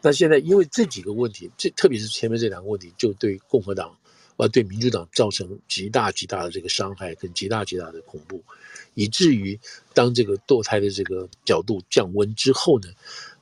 [0.00, 3.96] 那现在因为这几个问题，这特别是前面这两个问题，就对共和党。
[4.36, 8.42] 而对民主党造成极大极大的这个伤害跟极大极大的恐怖，
[8.94, 9.56] 以至于
[9.92, 12.88] 当这个堕胎的这个角度降温之后呢，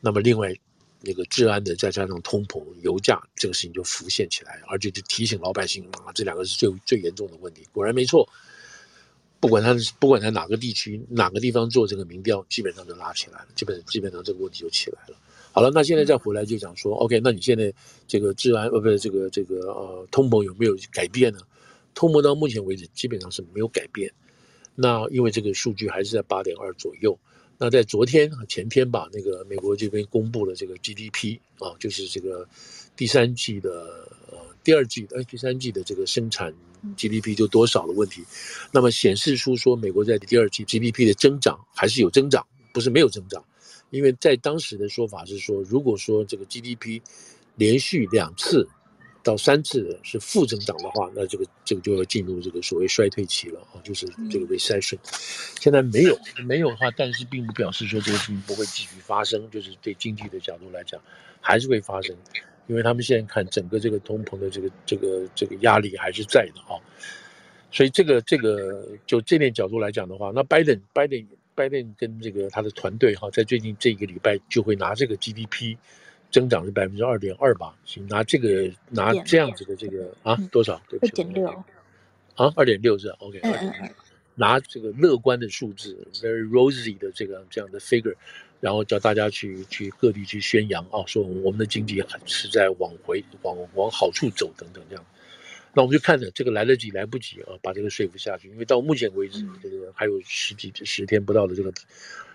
[0.02, 0.54] 那么另外
[1.00, 7.66] 那个治安的再加上通膨、油价这个事情就浮现起来，而且就提醒老百姓啊，这两个是最最严重的问题。
[7.72, 8.28] 果然没错，
[9.42, 15.16] 不管他不管他哪个地区哪个地方做这个民调，基本上就拉起来了，基本基本上这个问题就起来了。
[15.50, 17.74] 好了，那现在再回来就讲说，OK，那你现在
[18.06, 21.40] 这个治安呃不是这个这个呃通膨有没有改变呢？
[21.92, 24.12] 通膨到目前为止基本上是没有改变。
[24.76, 27.18] 那因为这个数据还是在八点二左右。
[27.58, 32.48] 那在昨天前天吧，那个美国这边公布了这个 GDP 啊，就是这个
[32.96, 34.16] 第三季的呃
[34.62, 36.52] 第二季呃第三季的这个生产
[36.96, 38.24] GDP 就多少的问题，
[38.72, 43.44] 那么显示出说美国在第二季 GDP 的增长还是有增长，不是没有增长，
[43.90, 47.00] 因为在当时的说法是说，如果说这个 GDP
[47.56, 48.68] 连续两次。
[49.24, 54.98] 到三次是负增长的话，那这个这个就要进入这个所谓衰退期了啊，就是这个 recession。
[55.60, 61.00] 现在没有没有的话，但是并不表示说这个事情不会继续发生，就是对经济的角度来讲，
[61.40, 62.16] 还是会发生，
[62.66, 66.80] 因为他们现在看整个这个通膨的这个这个这个压力还是在的啊。
[67.70, 75.76] 所以这个这个就这点角度来讲的话，那拜登拜登拜登跟这个他的团队哈，在最近这一个礼拜就会拿这个 GDP。
[76.30, 80.80] 增长是百分之二点二吧，行，拿这个拿这样子的这个啊多少？
[80.88, 81.46] 对不起，二点六
[82.36, 83.38] 啊，二点六是 OK，
[84.34, 88.14] 拿这个乐观的数字，very rosy 的这个这样的 figure，
[88.62, 95.04] 然后叫大家去去各地去宣扬啊，说我们的经济是在往回往往好处走等等这样。
[95.74, 101.72] 那我们就看着这个来得及来不及啊，把这个说服下去，因为到目前为止，这个还有十几十天不到的这个。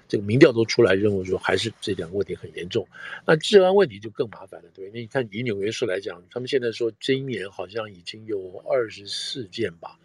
[0.10, 2.88] 这个民调都出来，认为说还是这两个问题很严重。
[3.26, 4.90] 那治安问题就更麻烦了，对？
[4.94, 10.00] 那你看以纽约市来讲，他们现在说今年好像已经有二十四件吧，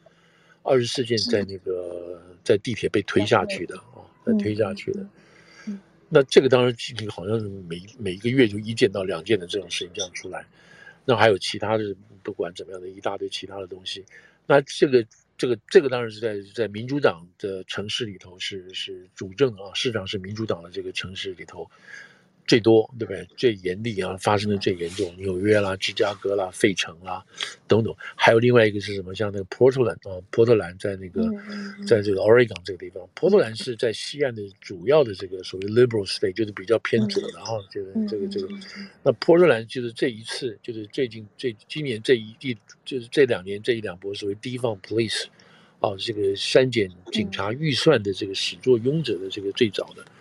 [0.65, 5.07] 二十四件在那个在地铁被推下去的啊，被推下去的。
[6.15, 6.77] 那这个当然
[7.09, 10.45] 好像是每每一个月就一件到两件的这种事情这样出来。
[11.07, 14.05] 那还有其他的，不管怎么样的一大堆其他的东西。
[14.47, 15.07] 那这个。
[15.39, 21.69] 这个这个当然是在在民主党的城市里头是是主政啊，市长是民主党的这个城市里头
[22.47, 23.27] 最多，对不对？
[23.37, 27.25] 最严厉啊，发生的最严重，纽约啦、芝加哥啦、费城啦
[27.67, 27.95] 等等。
[28.15, 29.15] 还有另外一个是什么？
[29.15, 31.23] 像那个波特兰啊，波特兰在那个
[31.87, 37.53] 在这个 Oregon 这个地方，波特兰是在西岸的主要的这个所谓 liberal state，就是比较偏左的哈。
[37.71, 38.49] 这个这个这个，
[39.03, 42.57] 那波特兰就是这一次就是最近这今年这一季。
[42.85, 45.27] 就是这两年这一两波所谓 defund police，
[45.79, 50.12] 哦，这个删减警察预算的这个始作俑者的这个最早的，嗯、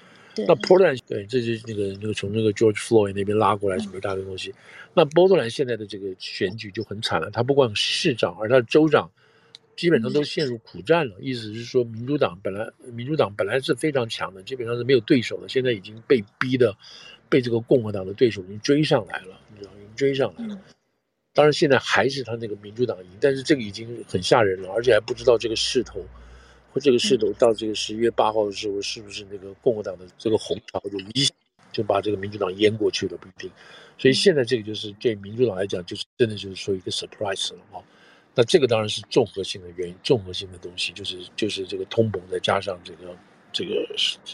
[0.47, 4.55] 那波特兰对，这就是那个那个从那个 George Floyd 那边拉过来什么一大堆东西，嗯、
[4.93, 9.09] 那波特兰现在的这个选举就很惨了，他不光市长，而他的州长
[9.75, 11.15] 基本上都陷入苦战了。
[11.19, 16.75] 嗯、意思是说，民主党本来民主党本来是非常强的，基本上是没有对手的，现在已经被逼的，
[17.29, 20.55] 被这个共和党的对手已经追上来了，你知道，已经追上来了。
[20.55, 20.61] 嗯
[21.33, 26.05] 当然，现在还是他那个民主党赢，但是这个已经很吓人了，而且还不知道这个势头，
[26.71, 31.27] 或这个势头到这个十一月八号的时候，是不是那个共和党的这个红潮就一
[31.71, 33.51] 就把这个民主党淹过去了，不一定。
[33.97, 37.83] 所以现在这个就是对民主党来讲，就是真的就是说一个 surprise 了啊。
[38.33, 43.15] 那这个当然是综合性的原因，综合性的东西，就是就是这个通膨再加上这个
[43.51, 43.87] 这个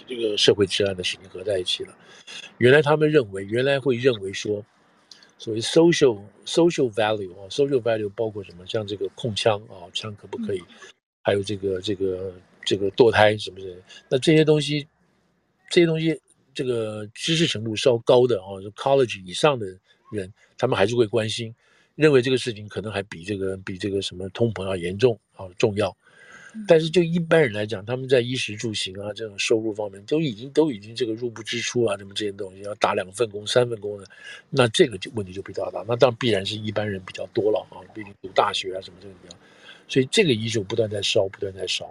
[0.08, 1.96] 这个社会治安的事情合在一起了。
[2.60, 4.64] 原来他们认为，原来会认为说。
[5.40, 8.66] 所谓 social social value 啊，social value 包括什么？
[8.66, 10.64] 像这个控枪啊，枪可不可以？
[11.28, 13.66] 还有这个这个这个堕胎什么的。
[14.08, 14.88] 那这些东西，
[15.70, 16.18] 这些东西，
[16.54, 19.68] 这个知识程度稍高的啊，就 college 以上的
[20.10, 21.54] 人，他们还是会关心，
[21.96, 25.94] 认为这个事情可能还比这个比这个什么通膨要严重啊重要。
[26.66, 34.06] 但是就一般人来讲，他们在衣食住行啊这种收入方面都已经都已经这个入不敷出啊，什么这些东西要打两份工、三份工的，
[34.50, 35.84] 那这个就问题就比较大。
[35.86, 39.36] 那当然必然是一般人比较多了啊，毕竟读大学啊什么这个比较，
[39.88, 41.90] 所以这个衣食不断在烧，不断在烧。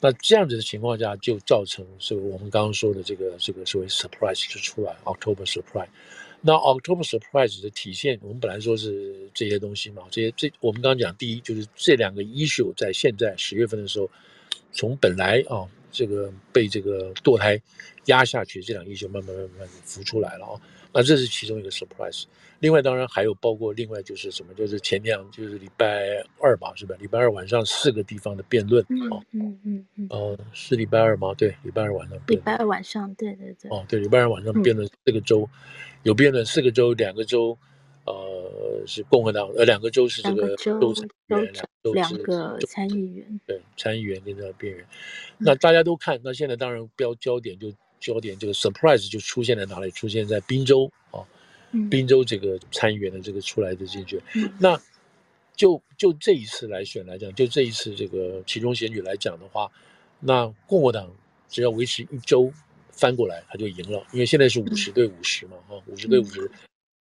[0.00, 5.88] 那这样子的情况下，就造成是我们刚刚说的这个这个所谓 surprise 就出来，October surprise。
[6.40, 14.10] 那 October surprise 的体现，我们本来说是这些东西嘛，这些这我们刚刚讲，第一就是这两个 issue 在现在十月份的时候，
[14.72, 17.60] 从本来啊这个被这个堕胎
[18.06, 20.60] 压下去，这两个 issue 慢慢慢慢浮出来了啊，
[20.92, 22.24] 那这是其中一个 surprise。
[22.58, 26.94] 另外当然还有包括另外就是什么，就是前两就是礼拜二吧，是吧？
[27.00, 31.32] 礼拜二晚上四个地方的辩论哦，嗯嗯嗯，哦、嗯，是礼拜二吗？
[31.34, 32.18] 对，礼拜二晚上。
[32.26, 33.70] 礼拜二晚上，对对对。
[33.70, 35.48] 哦，对，礼拜二晚上辩论四个州。
[35.52, 35.58] 嗯
[36.02, 37.54] 有辩论四个州，两个州，
[38.06, 44.82] 呃，是共和党，呃，两个州是这个州参议员，两个参议员，对，参议员跟这个边缘。
[45.36, 47.70] 那大家都看，那现在当然标焦点就
[48.00, 49.90] 焦点这个 surprise 就出现在哪里？
[49.90, 51.22] 出现在宾州啊，
[51.90, 54.20] 宾州这个参议员的这个出来的进去。
[54.34, 54.80] 嗯、那
[55.54, 59.70] 就就这一次来选来讲，就这一次这个其中选举来讲的话，
[60.18, 61.14] 那共和党
[61.48, 62.52] 只要维持一周。
[62.92, 66.50] 翻过来他就赢了，因为现在是五十对五十嘛，哈、嗯，五十对五十，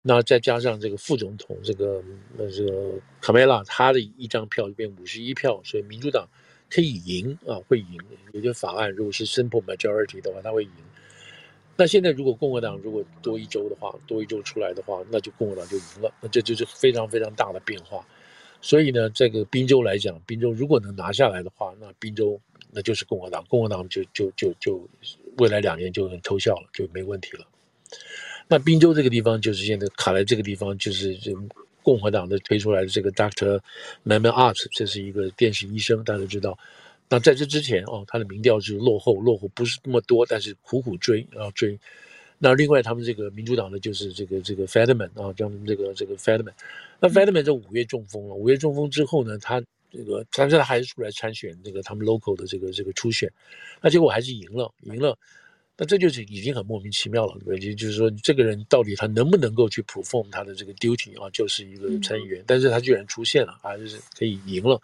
[0.04, 2.04] 那再加上这个副总统这个
[2.38, 6.30] 那这个卡梅拉，他的一张票就变五十一票，所以民主党
[6.70, 7.98] 可以赢啊，会赢。
[8.34, 10.72] 有些法案如果是 simple majority 的话，他会赢。
[11.76, 18.06] 那现在如果共和党如果多一周的话，多一周出来的话，那就共和党就赢了，那这就是非常非常大的变化。
[18.62, 22.40] 所以呢，这个宾州来讲，宾州如果能拿下来的话，那宾州
[22.72, 24.86] 那就是共和党，共和党就就就就
[25.38, 27.48] 未来两年就能偷笑了，就没问题了。
[28.50, 31.32] 那宾州这个地方就是现在卡在这个地方，就是就
[31.90, 33.60] 共和党的推出来的这个 Doctor
[34.06, 36.56] Mehmet Oz，这是一个电视医生，大家都知道。
[37.10, 41.80] 那在这之前哦，他的民调是落后，落后不是那么多，但是苦苦追，然后追。
[42.38, 46.54] 那另外他们这个民主党的就是这个这个 Fetterman 啊，叫这个这个 Fetterman。
[47.00, 53.28] 那 Fetterman 在五月中风了，五月中风之后呢，他这个但是他还是出来参选这个他们 local 的这个这个初选，
[53.82, 55.18] 那结果还是赢了，赢了。
[55.82, 61.30] 那这就是已经很莫名其妙了，对，也就是说，这个人到底他能不能够去 perform 他的这个 duty 啊？
[61.32, 64.78] 就是一个参议员，但是他居然出现了，啊，就是可以赢了，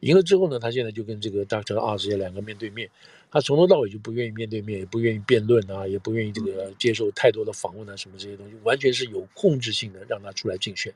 [0.00, 1.76] 赢了之后呢，他现在就跟这个 Dr.
[1.76, 2.90] Oz 两个面对面，
[3.30, 10.92] 他从头到尾就不愿意面对面，也不愿意辩论啊，也不愿意这个接受太多的访问啊，什么这些东西，完全是有控制性的让他出来竞选。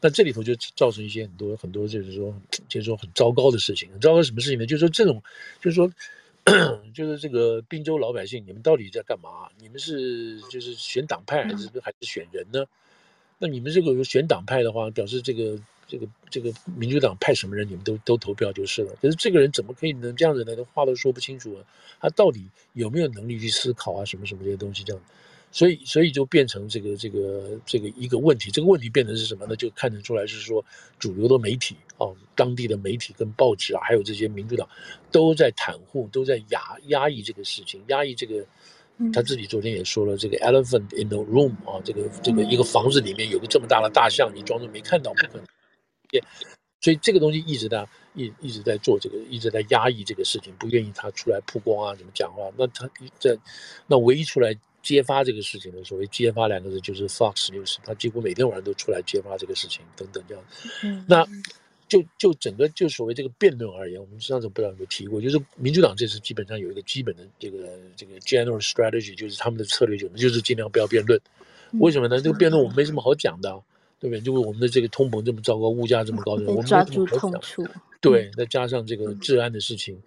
[0.00, 2.34] 那这里头就造成一些很多很多，就是说，
[2.66, 3.90] 就是说很糟糕的事情。
[3.92, 4.64] 很糟糕什么事情呢？
[4.64, 5.22] 就是说这种，
[5.60, 5.92] 就是说。
[6.94, 9.48] 就是这个滨州老百姓，你们到底在干嘛？
[9.58, 12.64] 你们是就是选党派还是还是选人呢？
[13.38, 18.94] 那你们这个选党派的话，表示这个这个这个民主党派什么人，你们都都投票就是了。
[19.00, 20.54] 可是这个人怎么可以能这样子呢？
[20.72, 21.64] 话都说不清楚啊！
[22.00, 24.04] 他到底有没有能力去思考啊？
[24.04, 25.02] 什么什么这些东西这样。
[25.52, 28.50] 所以，所以就变成这个、这个、这个一个问题。
[28.50, 29.56] 这个问题变成是什么呢？
[29.56, 30.64] 就看得出来是说，
[30.98, 34.68] 主流的媒体啊，当地的媒体跟报纸啊，还有这些民主党，
[35.10, 38.46] 都在袒护，都在压压抑这个事情，压抑这个。
[39.14, 45.46] 他自己昨天也说了，这个 elephant in the room 啊，这个这个一个房子里面有个这么大的大象，你装作没看到，不可能。
[46.12, 46.22] 也，
[46.80, 52.52] 所以这个东西一直在一一直在做这个，一直在压抑这个事情，不愿意他出来曝光啊，怎么讲话？
[52.58, 53.36] 那他在
[53.88, 54.54] 那唯一出来。
[54.82, 60.44] 揭发这个事情的所谓“揭发”两个字，就是 Fox News，他几乎每天晚上都出来揭发这个事情，等等这样。
[60.82, 61.26] 嗯，那
[61.88, 71.20] 就就整个就所谓这个辩论而言，我们上次不知道有没有提过，就是民主党这次基本上有一个基本的这个这个 general strategy，就是他们的策略就是就是尽量不要辩论。
[71.74, 72.20] 为什么呢？
[72.20, 73.50] 这个辩论我们没什么好讲的，
[73.98, 74.20] 对不对？
[74.20, 77.66] 就是我们的这个通膨这么糟糕，物价这么高的，我们抓住痛处。
[78.00, 80.00] 对，再加上这个治安的事情。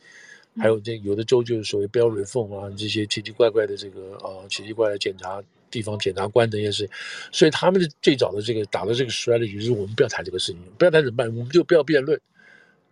[0.58, 6.88] 还有这有的州就是所谓 bail reform 啊，这些奇奇怪怪的这个啊奇奇怪的检查地方检察官这些事，
[7.32, 11.28] 所以他们的最早的这个打的这个 strategy 就是我们不要谈这个事情，不要谈怎么办？
[11.36, 12.20] 我们就不要辩论，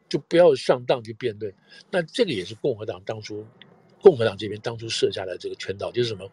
[0.09, 1.53] 就不要上当去辩论。
[1.91, 3.45] 那这个也是共和党当初
[4.01, 6.27] 共和党这边当初设下来这个圈套，就是什么？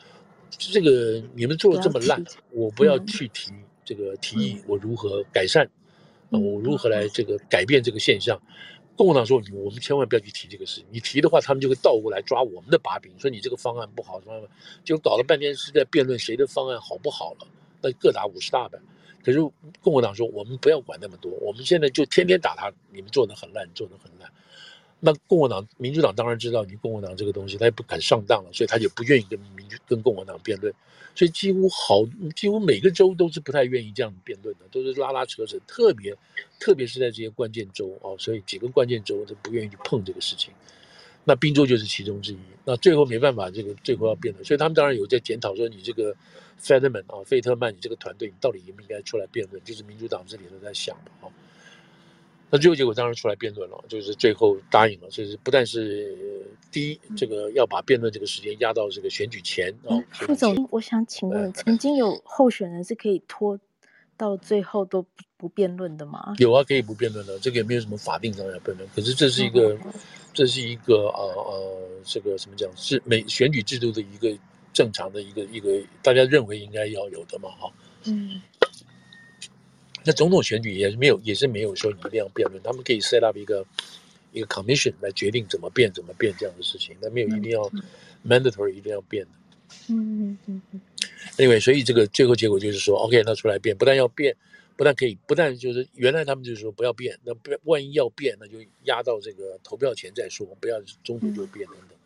[0.51, 3.53] 这个你们做的这么烂，我不要去提
[3.85, 5.69] 这个提议，我如何改善？
[6.31, 8.41] 啊，我如何来这个改变这个现象？
[8.99, 14.49] 共和党说：“我们千万不要去提这个事，你提的话，他们就会倒过来抓我们的把柄，说你这个方案不好，什么什么，
[14.83, 17.47] 就搞了半天是在辩论谁的方案好不好了，
[17.81, 18.83] 那各打五十大板。
[19.25, 19.39] 可是
[19.81, 24.29] 共和党说，我们不要管那么多，我们现在就天天打他，你们做的很烂，做的很烂。
[25.01, 30.73] 那共和党、民主党当然知道你共和党这个东西，他也不敢上当了，所以他也不愿意跟民主跟共和党辩论。”
[31.15, 32.07] 所以几乎好，
[32.37, 36.17] 几乎每个州都是不太愿意这样辩论的，都是拉拉扯扯，特别，
[36.61, 40.55] 特别是在这些关键州哦，所以几个关键州都不愿意去碰这个事情。
[41.25, 42.39] 那宾州就是其中之一。
[42.65, 46.15] 那最后没办法，这个最后要辩论，所以他们当然有在检讨说，你这个
[46.63, 49.61] fatiman 啊，费特曼，你这个团队，你到底应不应该出来辩论？
[49.65, 51.27] 就是民主党这里都在想的啊。
[52.51, 56.17] 那最后结果当然出来辩论了，就是最后答应了，就是不但是
[56.73, 59.91] 第一，这个要把辩论这个时间压到这个选举前啊。
[59.91, 63.61] 嗯、副总，我想请问，曾经有候选人是可以拖
[64.17, 66.35] 到最后都不不辩论的吗？
[66.39, 68.89] 有啊，可以不辩论的，这个也没有什么法定上要辩论。
[68.97, 69.93] 可是这是一个，嗯、
[70.33, 74.35] 这是一个呃呃，这个什么讲是美选举制度的一个
[74.73, 75.71] 正常的一个一个
[76.03, 77.71] 大家认为应该要有的嘛，哈。
[78.05, 78.41] 嗯。
[80.09, 83.63] 那总统选举也是没有，也是没有说你一定要辩论，他们可以 set up 一个
[84.33, 87.71] 一个 commission 来决定怎么变怎么变这样的事情，那没有一定要
[88.27, 89.31] mandatory 一定要变的。
[89.89, 90.81] 嗯嗯嗯嗯。
[91.37, 94.35] Anyway，所以这个最后结果就是说，OK，那出来变，不但要变，
[94.79, 101.99] 不但可以，不但就是原来他们就是说不要变，那不万一要变，那就压到这个投票前再说，不要中途就变等等。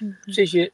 [0.00, 0.72] 嗯，这些。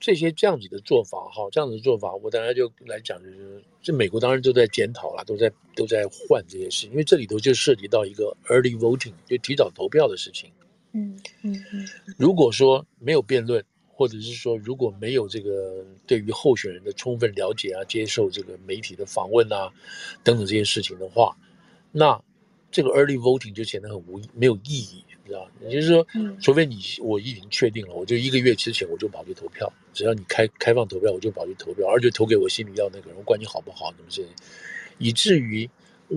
[0.00, 10.50] 这些这样子的做法，哈，这样子的做法，我当然就来讲，就是这美国当然都在检讨了，都在都在换这些事，因为这里头就涉及到一个 early voting，就提早投票的事情。
[10.92, 11.88] 嗯嗯嗯。
[12.16, 19.72] 如果说没有辩论，或者是说如果没有这个对于候选人的充分了解啊，接受这个媒体的访问啊，
[20.22, 21.36] 等等这些事情的话，
[21.90, 22.22] 那
[22.70, 25.04] 这个 early voting 就显得很无没有意义。
[25.28, 25.50] 你知道？
[25.68, 26.06] 也就是说，
[26.40, 34.26] 除非你我已经确定了，我就一个月之前我就跑去投票，只要你开开放投票，我就跑去投票，而且投给我心里要那个人，我管你好不好，什么事，
[34.98, 35.68] 以至于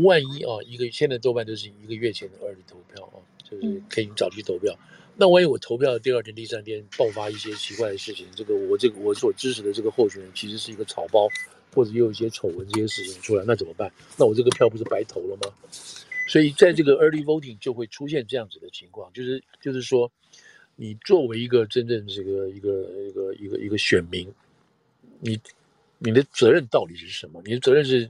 [0.03, 4.73] 万一啊，一个现在多半都是一个月前的二次投票啊，就是可以早去投票。
[5.17, 11.27] 那万一我投票的第二天、第三天爆发一些奇怪的事情，这个我这个我所支持的这个候选人其实是一个草包，
[11.75, 13.91] 或者又有一些丑闻这些事情出来，那怎么办？
[14.17, 15.53] 那我这个票不是白投了吗？
[16.31, 20.09] 所以在这个 early voting 就会出现这样子的情况，就是就是说，
[20.77, 24.25] 你作为一个真正这个一个一个一个一个选民，
[25.19, 25.37] 你
[25.97, 27.41] 你的责任到底是什么？
[27.43, 28.09] 你的责任是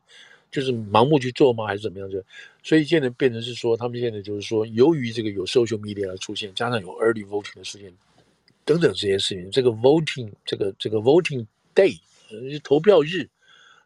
[0.52, 1.66] 就是盲目去做吗？
[1.66, 2.08] 还是怎么样？
[2.12, 2.24] 就
[2.62, 7.92] 所以现在变成是说，他们现在就是说，由于这个有 social media 的出现，加上有 early voting 的出现
[8.64, 11.44] 等等这些事情，这个 voting 这个这个 voting
[11.74, 12.00] day
[12.64, 13.28] 投票日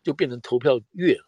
[0.03, 1.25] 就变成投票月了，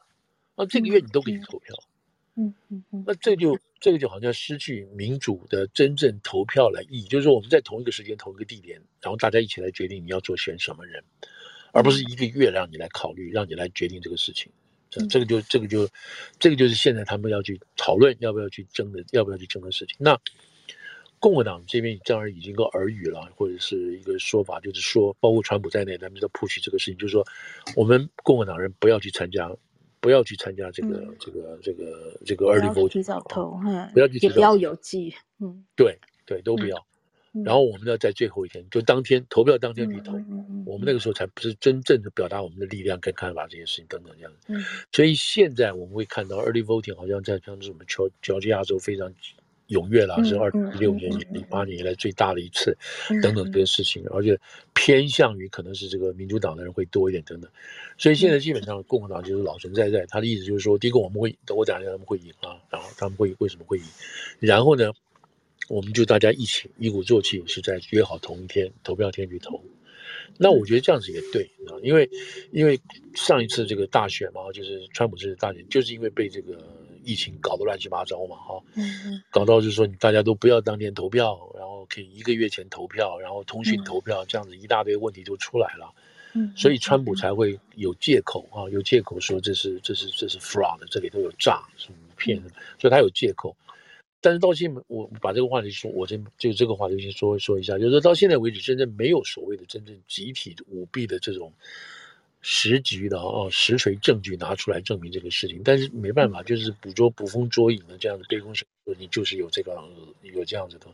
[0.56, 1.74] 啊，这个月你都可以投票。
[1.80, 1.97] 嗯
[2.40, 11.04] 嗯嗯嗯，那这就这个就好像失去民主的真正投票来意义，就是说我们在同一个时间、同一个地点，然后大家一起来决定你要做选什么人，
[11.74, 14.52] 而不是一个月让你来考虑、让你来决定这个事情。
[14.90, 15.90] 这这个就这个就
[16.40, 19.96] 这个就是现在他们要去讨论要不要去争的、要不要去争的事情。
[20.00, 20.16] 那
[21.20, 27.26] 共和党这边当然已经个耳语了，或者是一个说法，就是说，包括川普在内，他们在 push 这个事情，就是说
[27.76, 29.52] 我们共和党人不要去参加。
[30.08, 36.78] 不要去参加这个、嗯、这个这个这个 early voting，提早投，哦、不要去提早，也不要邮寄，嗯，对对都不要。
[37.34, 44.46] 嗯、然后我们要在最后一天，就当天投票当天去投，嗯、我们那个时候才不是真正的表达我们的力量跟看法这些事情等等这样子。
[44.48, 49.14] 嗯、所以现在我们会看到 early voting 好像在像是我们乔乔治亚州非常。
[49.68, 52.78] 踊跃了，是二零一六年、零八年以来最大的一次，
[53.22, 54.40] 等等这些事情，而且
[54.74, 57.52] 偏向于可能是这个民主党的人会多一点，等等。
[57.98, 63.84] 所以现在基本上共和党就是老存在在，他的意思就是说，第一个我们会，我讲一下他们会赢啊，然后他们会为什么会赢，
[64.40, 64.92] 然后呢，
[65.68, 69.62] 我们就大家一起一鼓作气，是在约好同一天投票天去投。
[70.38, 72.10] 那我觉得这样子也对啊，因为
[72.52, 72.80] 因为
[73.16, 76.58] 上一次这个大选嘛，就是川普这次大选，就是因为被这个。
[77.08, 78.62] 疫情搞得乱七八糟嘛，哈，
[79.32, 85.90] 搞到就是说你，大家都不要当天投票，然后可以一个月前投票，然后通讯投票，这样子一大堆问题就出来了，
[86.34, 93.56] 嗯，所以川普才会有借口啊，有借口说这是这是这是 fraud，这里头有诈，什么骗人，所以他有借口。
[94.20, 101.54] 但是到现在，我把这个话题说，我先就这个话题先说说一下，就是说到现在为止，真正没有所谓的真正集体舞弊的这种。
[102.42, 109.78] 实局的哦，实锤证据拿出来证明这个事情，但是没办法，就是捕捉捕风捉影的这样的杯弓蛇影，你就是有这个
[110.22, 110.88] 有这样子的，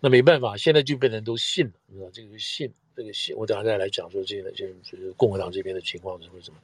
[0.00, 6.58] 那没办法，现在就变成都信了，你知道这个信这个信，我等下再来讲说这个这就是共和党这边的情况是会怎么，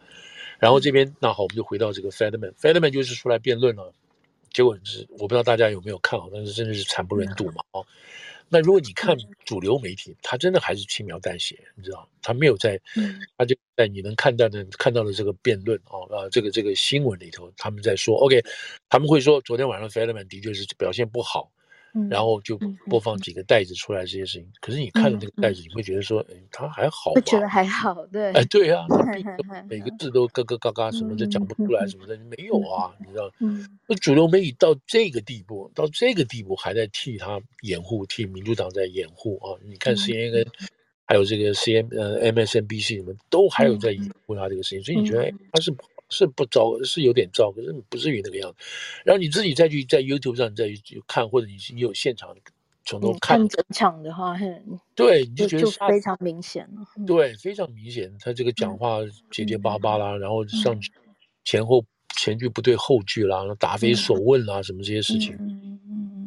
[0.58, 3.94] 然后这边那好，我们就回到这个 Fetterman，Fetterman 就是出来辩论了，
[4.52, 7.86] 结果是我不知道大家有没有看好，但是真的是惨不忍睹嘛哦。
[8.53, 12.78] 那如果你看主流媒体，他真的还是轻描淡写，你知道，他没有在，
[13.38, 18.42] 他就在你能看到的看到的这个辩论哦，呃，这个这个新闻里头，他们在说，OK，
[18.88, 21.51] 他们会说昨天晚上 Fetterman 的确是表现不好。
[22.09, 27.20] 然后就播放几个袋子出来这些事情，可是你看了那个袋子，你会觉得说，哎，他还好吧？
[27.22, 28.32] 觉得还好， 对。
[28.32, 28.86] 哎，对啊，
[29.68, 33.30] 每个字都咯咯嘎嘎，什么都讲不出来，什么的没有啊，你知道？
[33.88, 39.59] 那主流媒体到这个地步，到这个地步还在替他掩护，替民主党在掩护啊！
[39.66, 40.47] 你看 CNN，
[41.07, 45.74] 还有这个 C M 呃 MSNBC 什么都还有在掩护他这个事情，所以你觉得，哎，他是？
[46.11, 48.56] 是不糟，是有点糟，可是不至于那个样子。
[49.04, 52.36] 然后你自己再去在 YouTube 上再去看，或者你你有现场
[52.84, 54.36] 从头看整场的话，
[54.94, 56.84] 对，你就觉得就非常明显了。
[57.06, 58.98] 对，非常明显，他这个讲话
[59.30, 60.76] 结结巴巴啦，然后上
[61.44, 61.84] 前后
[62.16, 65.38] 前句不对后句啦，答非所问啦，什么这些事情。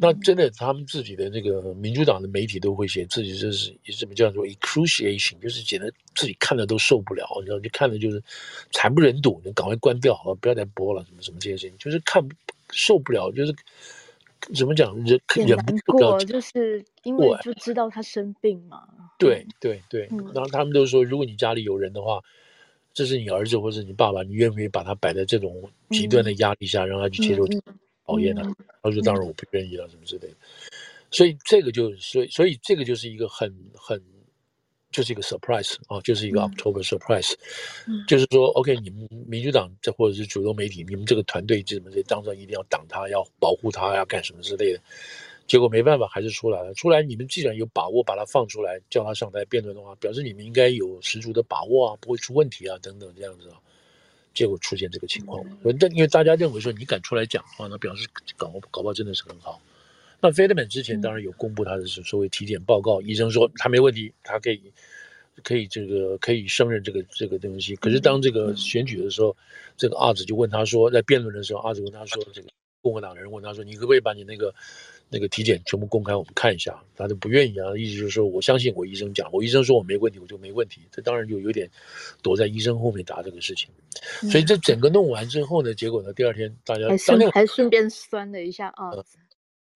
[0.03, 8.21] 那真的，他们自己的那个民主党的媒体都会写自己这是什么叫做 excruciation，就是简直自己看了都受不了，你知道，就看了就是
[8.71, 12.21] 惨不忍睹，你赶快关掉啊，不要再播了，什么什么这些事情，就是看
[12.71, 13.55] 受不了，就是
[14.53, 18.83] 怎么讲，忍忍不了，就是因为就知道他生病嘛。
[19.17, 22.21] 对对对，然后他们都说，如果你家里有人的话，
[22.93, 27.45] 这是你儿子或者你爸爸，你愿不愿意把他摆在这种极端的压力下，让他去接受？
[28.05, 28.43] 讨厌他，
[28.81, 30.35] 他说当然我不愿意了，什么之类的，
[31.11, 34.01] 所以这个就所以所以这个就是一个很很
[34.91, 37.33] 就是一个 surprise 啊，就是一个 October surprise，
[37.87, 38.03] 嗯。
[38.07, 44.79] 就是说 OK，你们民主党这或者是主流媒体，你们这个团队什么这当中一定要挡他，要保护他，要干什么之类的，
[45.47, 46.73] 结果没办法还是出来了。
[46.75, 53.57] 出来你们既然有把握把他放出来，叫他上台辩论的话，表示你们应该有十足的把握啊，不会出问题啊，等等这样子啊。
[54.34, 55.45] 结果出现这个情况，
[55.79, 59.61] 但因为大家认为说你敢出来讲话，那表示搞搞不好真的是很好。
[60.19, 64.61] 那 Fetterman 之前当然有公布他的所谓体检报告，医生说他没问题，他可以
[65.43, 67.75] 可以这个可以胜任这个这个东西。
[67.75, 69.36] 可是当这个选举的时候，
[69.75, 72.47] 这个阿兹就问他说，在辩论的时候，阿兹问他说，这个
[72.81, 74.55] 共和党的人问他说，你可不可以把你那个
[75.14, 76.84] 那个体检全部公开，我们看一下？
[76.95, 80.82] 他就不愿意啊，意思就是说我相信我医生讲，我医生说我没问题，我就没问题。
[80.91, 81.70] 这当然就有点
[82.24, 83.70] 躲在医生后面答这个事情。
[84.32, 89.20] 所以这整个弄完之后呢，结果呢，第二天大家还顺还顺便酸了一下阿兹。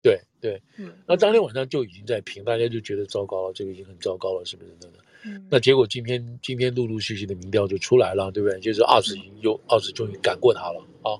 [0.02, 4.98] 对对，嗯，那当天晚上就已经在评，大家就觉得糟糕了，这个已经很糟糕了，是不是真的？
[5.24, 8.58] 嗯，那结果今天今天陆陆续续的民调就出来了，对不对？
[8.60, 11.18] 就是奥兹已经又二十终于赶过他了啊，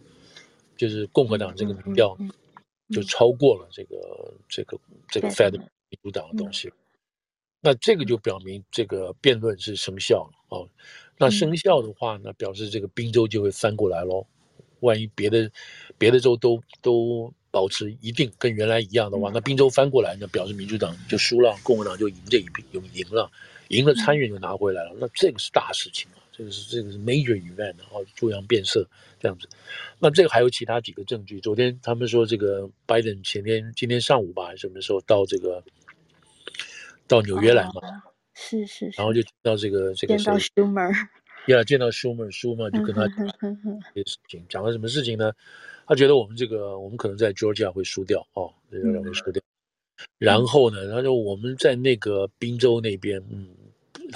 [0.76, 2.16] 就是共和党这个民调
[2.90, 4.78] 就超过了这个这个
[5.08, 6.72] 这个 Fed 民主党的东西，
[7.60, 10.68] 那这个就表明这个辩论是生效了哦。
[11.18, 14.26] 那生效的话，那表示这个宾州就会翻过来喽。
[14.80, 15.50] 万一别的
[15.96, 23.30] 别的州都都保持一定跟原来一样的话，那宾州翻过来呢，表示民主党就输了，共和党就赢这一笔，就赢了，
[23.68, 24.92] 赢了参院就拿回来了。
[24.98, 28.86] 那这个是大事情啊，这个是这个是 major event 啊，猪羊变色
[29.18, 29.48] 这样子。
[29.98, 35.62] 那这个还有其他几个证据，昨天他们说这个拜登前天今天上午吧，还是什么时候到这个
[37.08, 37.72] 到纽约来嘛？
[38.34, 40.30] 是是，然后就到这个这个谁？
[41.46, 43.16] 要、yeah, 见到舒默，舒默就跟他讲
[43.94, 45.32] 这些事情，讲了什么事情呢？
[45.86, 49.40] 他觉得我们这个，我们可能在 Georgia 会输掉哦，这个会输掉。
[50.18, 53.48] 然后呢，他说我们在那个宾州那边，嗯，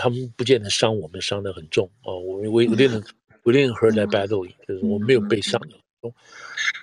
[0.00, 2.18] 他们不见得伤我们，伤得很重哦。
[2.18, 3.06] 我我我 didn't
[3.42, 6.14] we didn't hurt that badly，就是我们没有被伤的重。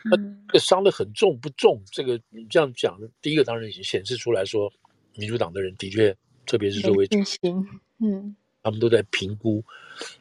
[0.06, 1.82] 那这个伤得很重不重？
[1.92, 4.72] 这个你这样讲的，第一个当然已经显示出来说，
[5.16, 6.16] 民主党的人的确，
[6.46, 7.08] 特别是作为
[8.00, 8.36] 嗯。
[8.64, 9.64] 他们都在评估，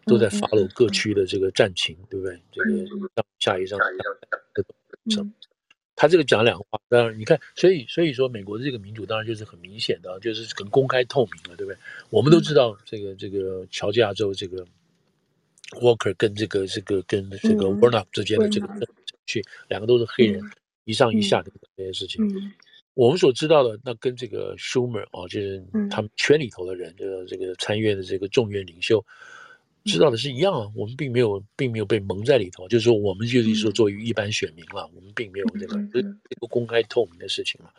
[0.04, 2.40] 都在 follow 各区的这个战情，嗯、对不对？
[2.52, 3.76] 这个下一张，
[5.16, 5.34] 嗯，
[5.96, 11.76] 他这个讲两个话，当然你看，所以所以说，美国的这个民主当然就是很明显的，就是很公开透明了，对不对？
[12.10, 14.64] 我们都知道这个这个乔治亚州这个
[15.80, 18.68] Walker 跟这个这个跟这个 Warnock 之间的这个
[19.26, 20.40] 去，两个都是黑人，
[20.84, 22.24] 一上一下的这些事情。
[22.28, 22.52] 嗯
[22.96, 29.04] 我们所知道的，那跟这个 Schumer 啊，就是他们圈里头的人，这个这个参院的这个众院领袖，
[29.86, 30.70] 知道的是一样啊。
[30.74, 37.70] 我们并没有，并没有被蒙在里头，就是说，我们就是说，作为一般选民了，我们并没有这个这个公开透明的事情嘛。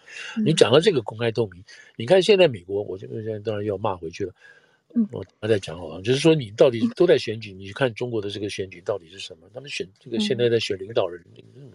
[0.44, 1.64] 你讲到这个公开透明，
[1.96, 4.34] 你看现在美国，我这个现在当然要骂回去了。
[5.12, 9.48] 我还在讲好了，就是说，你到底都在选举，你看中国的这个选举到底是什么？
[9.54, 11.24] 他们选这个现在在选领导人，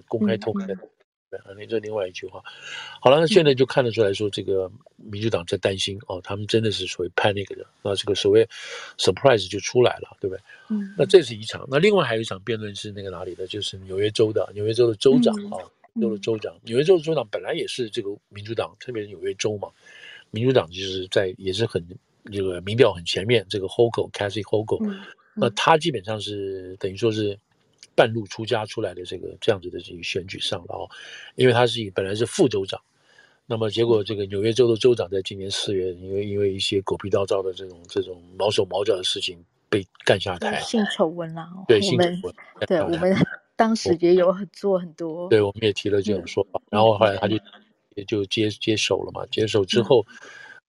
[0.09, 0.77] 公开透明的。
[1.39, 2.43] 啊，那这另外一句话，
[3.01, 8.47] 好了，那现在就看得出来说，这个民主党在担心哦，他们真的是所谓 panic 的，那这个所谓
[8.99, 10.43] surprise 就出来了，对不对？
[10.69, 13.47] 嗯，那这是一场，那另外还有一场辩论是那个哪里的？
[13.47, 15.57] 就是纽约州的，纽约州的州长啊，
[16.01, 19.69] 州的州长，纽约州的州长本来也是这个民主党，特别是纽约州嘛，
[20.31, 21.83] 民主党就是在也是很
[22.31, 24.97] 这个民调很前面，这个 Hochul，Kathy Hochul，
[25.35, 27.39] 那他基本上是等于说是。
[27.95, 30.89] 半路出家出来的这个这样子的这个选举上了哦，
[31.37, 32.81] 因为他是以本来是副州长，
[33.47, 39.39] 那么结果这个纽约州的州长在今年四月，因为因为一些狗屁倒灶的这种这种毛手毛脚的事情
[39.69, 42.35] 被干下台，性丑闻啦，对性丑闻，
[42.67, 43.17] 对我们
[43.57, 47.37] 当时也有做很多，对，我们也提了这种说法，然后后来他就
[47.95, 50.05] 也就接接手了嘛，接手之后。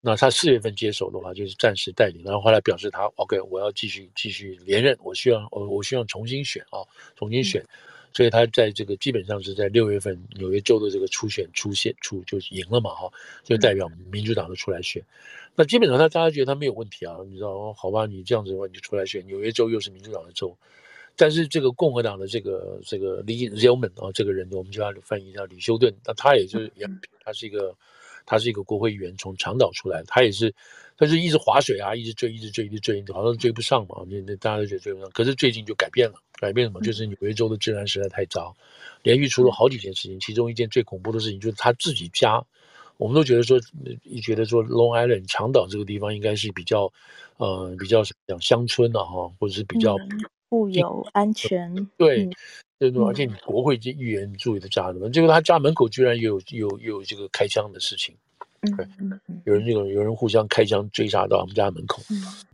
[0.05, 6.83] 那他四月份接手的话，就是暂时代理，然后后来表示他 OK，我要继续继续连任，我需要我我需要重新选啊，
[7.15, 7.63] 重新选，
[8.11, 13.09] 所以他在这个基本上是在六月份纽约州的这个初选出现出就赢了嘛哈，
[13.45, 15.01] 就代表民主党的出来选，
[15.55, 20.53] 那基本上他大家觉得他没有问题啊，你知道哦，好吧，你这样子的话你就出来选，纽约州又是民主党的州，
[21.15, 26.85] 但是这个共和党的这个这个李 Zelman 啊，这个人我们就要翻译一下李修顿，那他也就是也
[27.23, 27.73] 他是一个。
[28.25, 30.53] 他是一个国会议员，从长岛出来，他也是，
[30.97, 35.09] 他是一直划水啊，一直追，一直追，一直追，好像追不上嘛，那那大家都觉得追不上。
[35.11, 36.81] 可是最近就改变了，改变什么？
[36.81, 38.55] 就是纽约州的治安实在太糟，
[39.01, 42.43] 连续出了好几件事情，其中一件最恐怖的事情就是他自己家，
[42.97, 43.59] 我们都觉得说，
[44.03, 46.91] 一觉得说 Long Island 长岛这个地方应该是比较，
[47.37, 49.97] 呃，比较讲乡村的哈，或者是比较
[50.49, 52.29] 富有安全，对。
[53.05, 58.15] 而且你国会这议员住的家里面，结果他家门口居然有有有这个开枪的事情，
[58.77, 58.87] 对，
[59.45, 62.01] 有人这个有人互相开枪追杀到我们家门口。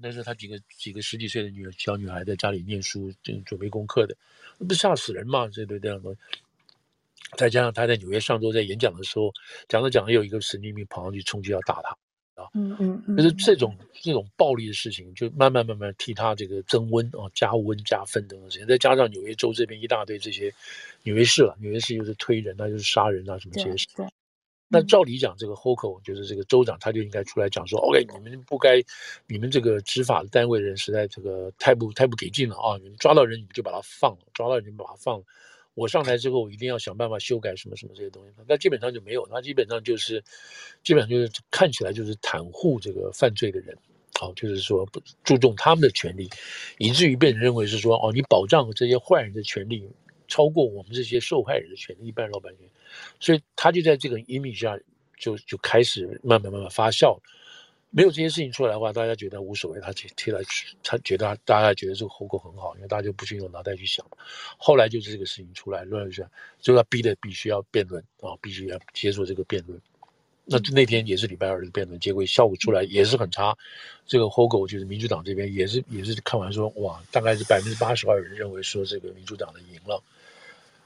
[0.02, 4.16] 那时候他几个几个十几岁的女小女孩在家里念书，就准备功课的，
[4.58, 5.48] 那不吓死人嘛？
[5.48, 6.16] 这对这样的。
[7.38, 9.32] 再加上他在纽约上周在演讲的时候，
[9.68, 11.96] 讲着讲着，有一个神经病跑上去冲击要打他。
[12.54, 20.54] 嗯嗯嗯，就是这种这种暴力的事情，就慢慢慢慢替他这个增温啊，加温加分等等事情，再加上纽约州这边一大堆这些
[21.04, 23.88] 纽约市了，纽约市又是推人啊，又是杀人啊，什么这些事，
[24.72, 28.80] 那照理讲，这个 Hochul 就是这个州长，他就应该出来讲说：“OK，你们不该，
[29.26, 32.78] 你们这个执法的单位的人实在这个太不太不给劲了啊！
[32.78, 35.26] 你们抓到人你们就把他放了，抓到人就把他放了。
[35.80, 38.32] 我上台之后，我一定要想办法修改什么什么这些东西。
[38.46, 40.22] 那基本上就没有，他基本上就是，
[40.84, 43.78] 基本上就是看起来就是袒护这个犯罪的人，
[44.20, 46.30] 好，就是说不注重他们的权利，
[46.80, 49.90] 以至于被人认为是说哦，你保障这些坏人的权利
[50.28, 52.70] 超过我们这些受害人的权利，一般老百姓。”
[53.22, 54.78] 所以他就在这个 image 下
[55.18, 57.18] 就就开始慢慢慢慢发酵，
[57.92, 59.80] 没有这些事情出来的话，大家觉得无所谓。
[59.82, 60.42] 他贴来，
[60.84, 64.06] 他觉得大家觉得这个后果很好，因为大家就不去用脑袋去想。
[64.58, 66.30] 后来就是这个事情出来，乱一下，
[66.62, 69.80] 就要逼得必须要辩论啊，必须要接受这个辩论。
[70.46, 73.56] 那那天也是礼拜二的辩论，结果效果出来也是很差。
[74.08, 80.02] 这个 Hogo 就是民主党这边也是也是看完说，哇，大概是百分之八十二人认为说这个民主党的赢了。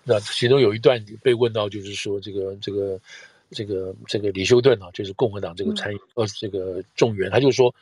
[0.03, 2.99] 那其中有一段被问到，就是说这个这个
[3.53, 7.73] 这个这个李修顿啊，就是共和党这个参议呃这个众议员，他就说，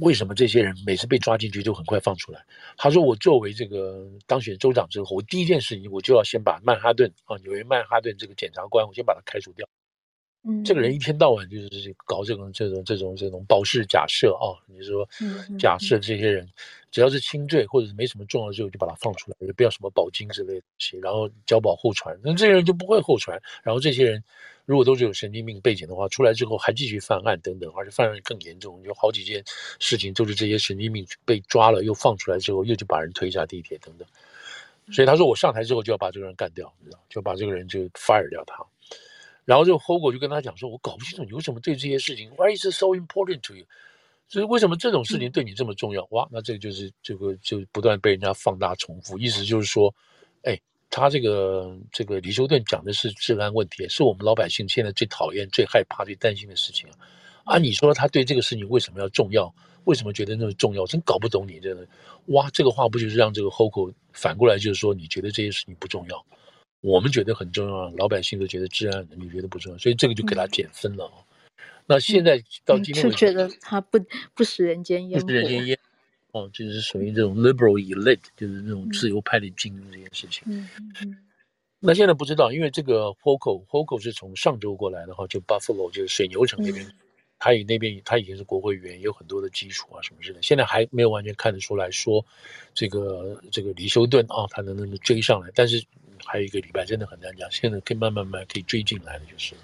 [0.00, 2.44] 为什么这些人每次被抓进去就很快放出来？
[2.76, 9.68] 他说我作为这个当选州长之后，我第一件事情我就要先把曼哈顿啊纽约曼哈顿这个检察官，我先把他开除掉。
[10.44, 15.08] 嗯，这个人一天到晚就是搞这种这种这种这种保释假设啊，你说
[15.58, 16.48] 假设这些人
[16.90, 23.40] 只要是轻罪或者是没什么重要的罪，就把他放出来，也不要什么保金之类的东西，然后交保候传，那这些人就不会候传。
[23.62, 24.22] 然后这些人
[24.64, 29.44] 如果都是有神经病背景的话，出来之后还继续犯案等等，而且犯案更严重，有好几件
[29.78, 34.08] 事情都是这些神经病被抓了又放出来之后，又就把人推下地铁等等。
[34.92, 38.64] 所以他说我上台之后就要把这个人干掉，你知道，就把这个人就 fire 掉他。
[39.44, 43.64] 然后这个 Hochul 就跟他讲说：“我搞不清楚你为什么对这些事情，Why is it so important to you？
[44.28, 46.06] 就是为什么这种事情对你这么重要？
[46.10, 49.94] 哇，那这个就是这个就不断被人家放大重复，意思就是说，
[50.44, 56.88] 哎，他这个这个李修顿讲的是治安问题，是我们老百姓现在最讨厌、最害怕、最担心的事情
[57.44, 57.56] 啊！
[57.56, 59.52] 啊，你说他对这个事情为什么要重要？
[59.84, 60.86] 为什么觉得那么重要？
[60.86, 61.86] 真搞不懂你这个，
[62.26, 66.24] 哇，这个话不就是让这个 Hochul 反过来就是说，你觉得这些事情不重要？”
[66.82, 71.10] 我们觉得很重要，老百姓都觉得治安，你觉得不重要，所以这个就给他减分了。
[71.16, 73.98] 嗯、那现在到今天为止，是觉得他不
[74.34, 75.78] 不食人间烟火，不食人间烟，
[76.32, 80.42] 哦，就是属于这种 liberal elite，就是那种自由派的精英这件事情。
[80.46, 81.16] 嗯嗯嗯。
[81.80, 86.84] 那现在不知道，因为这个 Hochul Hochul 是从上周过来的哈，就 Buffalo 就是水牛城那边。
[86.84, 86.94] 嗯
[87.44, 90.42] 他以那边，他以前是国会议员，有很多的基础啊，什么之类的。
[90.42, 92.24] 现在还没有完全看得出来说，
[92.72, 95.50] 这个这个李修顿啊，他能不能追上来？
[95.52, 95.84] 但是
[96.24, 97.50] 还有一个礼拜，真的很难讲。
[97.50, 99.54] 现在可以慢慢慢可以追进来的，就是。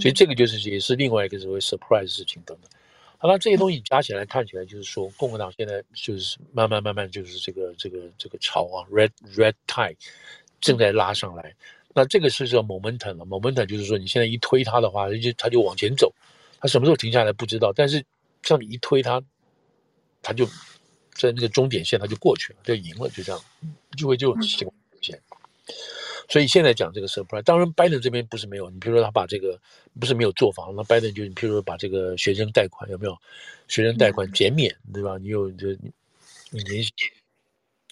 [0.00, 2.70] 所以这个就是也是另外一个所谓 surprise 事情等等。
[3.18, 9.96] 好了，这些东西加起来看起来，就是说共和党现在就是慢慢慢慢就是这个这个这个潮啊，red red tide
[10.60, 11.54] 正在拉上来。
[11.94, 16.12] 那这个是叫 momentum 了，momentum 就是说你现在一推它的话，就它就往前走。
[16.58, 18.02] 它什么时候停下来不知道，但是
[18.42, 19.22] 像你一推它，
[20.22, 20.46] 它就
[21.12, 23.40] 在那个终点线，它就过去了，就赢了，就这样，
[23.96, 24.81] 就会就情况出现。
[26.28, 29.58] 所以现在讲这个 surprise，当然拜登这边不是没有，你比如说他把这个
[30.00, 33.16] 不是没有做房，那拜登就你比如说把这个学生贷款有没有？
[33.68, 35.16] 学生贷款减免，对吧？
[35.18, 35.68] 你有就
[36.50, 36.92] 你年薪。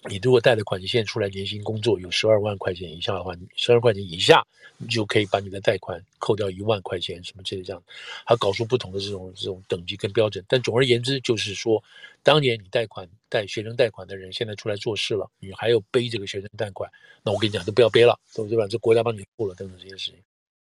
[0.09, 4.43] 你如果贷的款，你现在出来年薪工作有十二万块钱以下的话，十二块钱以下，
[4.79, 7.83] 你就可以把你的贷款扣掉一万块钱，什么之类这样，
[8.25, 10.43] 还搞出不同的这种这种等级跟标准。
[10.49, 11.83] 但总而言之，就是说，
[12.23, 16.91] 当年你贷款贷学生贷款的人，现在出来做事了，你还要背这个学生贷款，
[17.23, 18.67] 那我跟你讲，都不要背了，对吧？
[18.67, 20.15] 这国家帮你付了，等等这些事情。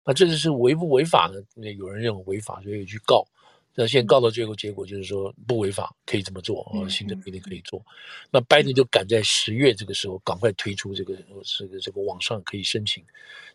[0.04, 1.42] 那这就是违不违法呢？
[1.54, 3.26] 那有人认为违法，所以去告。
[3.78, 7.84] 那现在告到最后结果就是说不违法，可以这么做啊，行政规定可以做。
[8.30, 11.14] 那拜登就赶在十月这个时候赶快推出这个
[11.44, 13.04] 这个这个网上可以申请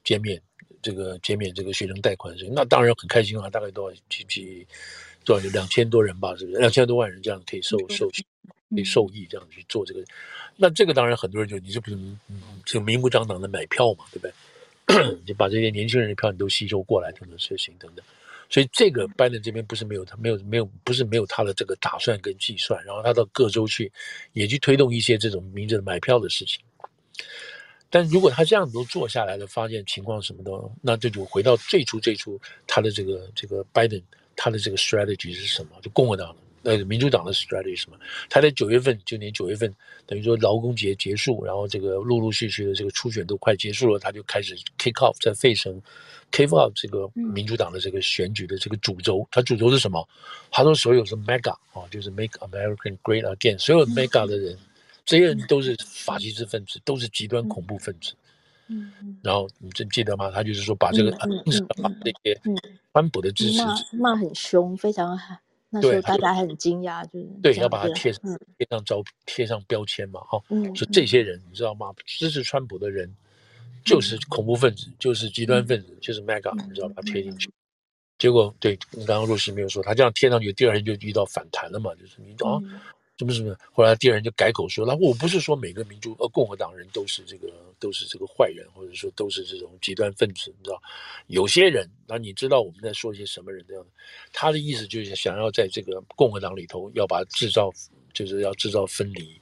[0.03, 0.39] 减免
[0.79, 4.67] 这个减免这个学生贷款的事情，那当然很开心啊，大概多少几几
[5.25, 10.03] 多少有两千多人吧，是不是两千多万人这样可以受受可以受益这样去做这个？
[10.55, 11.97] 那这个当然很多人就你这不是
[12.63, 14.31] 就明目张胆的买票嘛，对不对？
[15.25, 18.05] 就把这些年轻人的票你都吸收过来等等事情等等。
[18.51, 23.91] 所以这个拜登这边不是没有他没有没有不是没有他的这个打算跟计算，然后他到各州去
[24.33, 26.61] 也去推动一些这种民众买票的事情。
[27.89, 34.01] 但如果他这样子都做下来了，发现情况什么的，那这就回到最初最初他的这个这个拜登
[34.35, 35.71] 他的这个 strategy 是什么？
[35.81, 36.41] 就共和党的。
[36.63, 37.97] 呃，民主党的 strategy 什么？
[38.29, 39.73] 他在九月份，今年九月份，
[40.05, 45.81] 等于说劳工节结束，然后这个陆陆续续的这个初选都快结束了，他就开始 kick off 在费城
[46.31, 49.27] kick off 这个民主党的这个选举的这个主轴。
[49.31, 50.07] 他主轴是什么？
[50.51, 54.57] 他说所有是 mega 啊，就是 make America great again，所有 mega 的人，
[55.03, 58.13] 这些人都是法西斯分子，都是极端恐怖分子。
[58.67, 60.31] 嗯嗯，然后你记记得吗？
[60.31, 61.11] 他就是说把这个
[61.81, 62.39] 把这些
[62.93, 63.61] 川普的支持
[63.97, 65.17] 骂很凶，非常
[65.73, 68.21] 那时候大家很惊讶，就是对，要把它贴上
[68.57, 70.37] 贴上招贴上标签嘛，哈，
[70.75, 71.93] 就这些人你知道吗？
[72.05, 73.09] 支持川普的人
[73.85, 77.49] 就是恐怖分子，就是极端分子，就是 MAGA，你知道把它贴进去。
[78.19, 82.59] 结果对你刚刚若曦没有说，他这样贴上去，第二天就遇到反弹了嘛，就是你啊。
[83.21, 83.55] 什么什么？
[83.71, 90.81] 后来第二人就改口说：“那我不是说每个民主呃共和党人都是这个都是这个坏人，或者说都是这种极端分子，你知道？
[91.27, 93.89] 有些人，那你知道我们在说一些什么人这样的？
[94.33, 97.71] 他的意思就是想要在这个共和党里头要把制造，
[98.11, 99.39] 就是要制造分离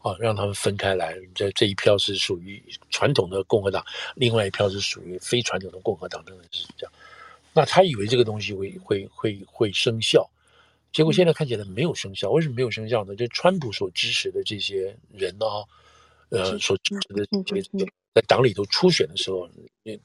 [0.00, 1.16] 啊，让他们分开来。
[1.34, 3.82] 这这一票是属于传统的共和党，
[4.14, 6.92] 另外一票是属于非传统的共和党等等是这样。
[7.54, 10.28] 那他以为这个东西会会会会生效。”
[10.92, 13.16] 结果现在看起来没有生效，为什么没有生效呢？
[13.16, 15.46] 就川普所支持的这些人呢，
[16.28, 19.48] 呃，所支持的这些在党里头初选的时候，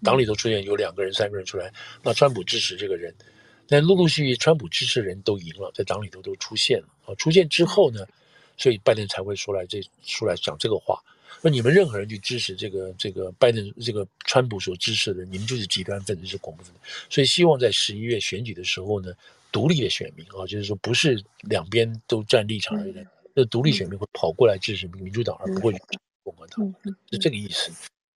[0.02, 1.70] 党里头出现有两个人、三个人出来，
[2.02, 3.14] 那川普支持这个人，
[3.68, 7.14] 但陆陆续续川普支持的人都赢了，在党里头都出现了啊。
[7.16, 8.08] 出现之后呢，
[8.56, 10.98] 所以拜登才会出来这出来讲这个话。
[11.42, 16.80] 那你们任何人去支持这个这个拜登这个川普所支持的人，你们就是极端分子，是恐怖分子。
[17.10, 19.12] 所以希望在十一月选举的时候呢。
[19.58, 23.04] 独立的选民啊，就是说不是两边都站立场的人，
[23.34, 25.74] 那独立选民会跑过来支持民主党，而不会
[26.22, 26.76] 共和党，
[27.10, 27.72] 是这个意思。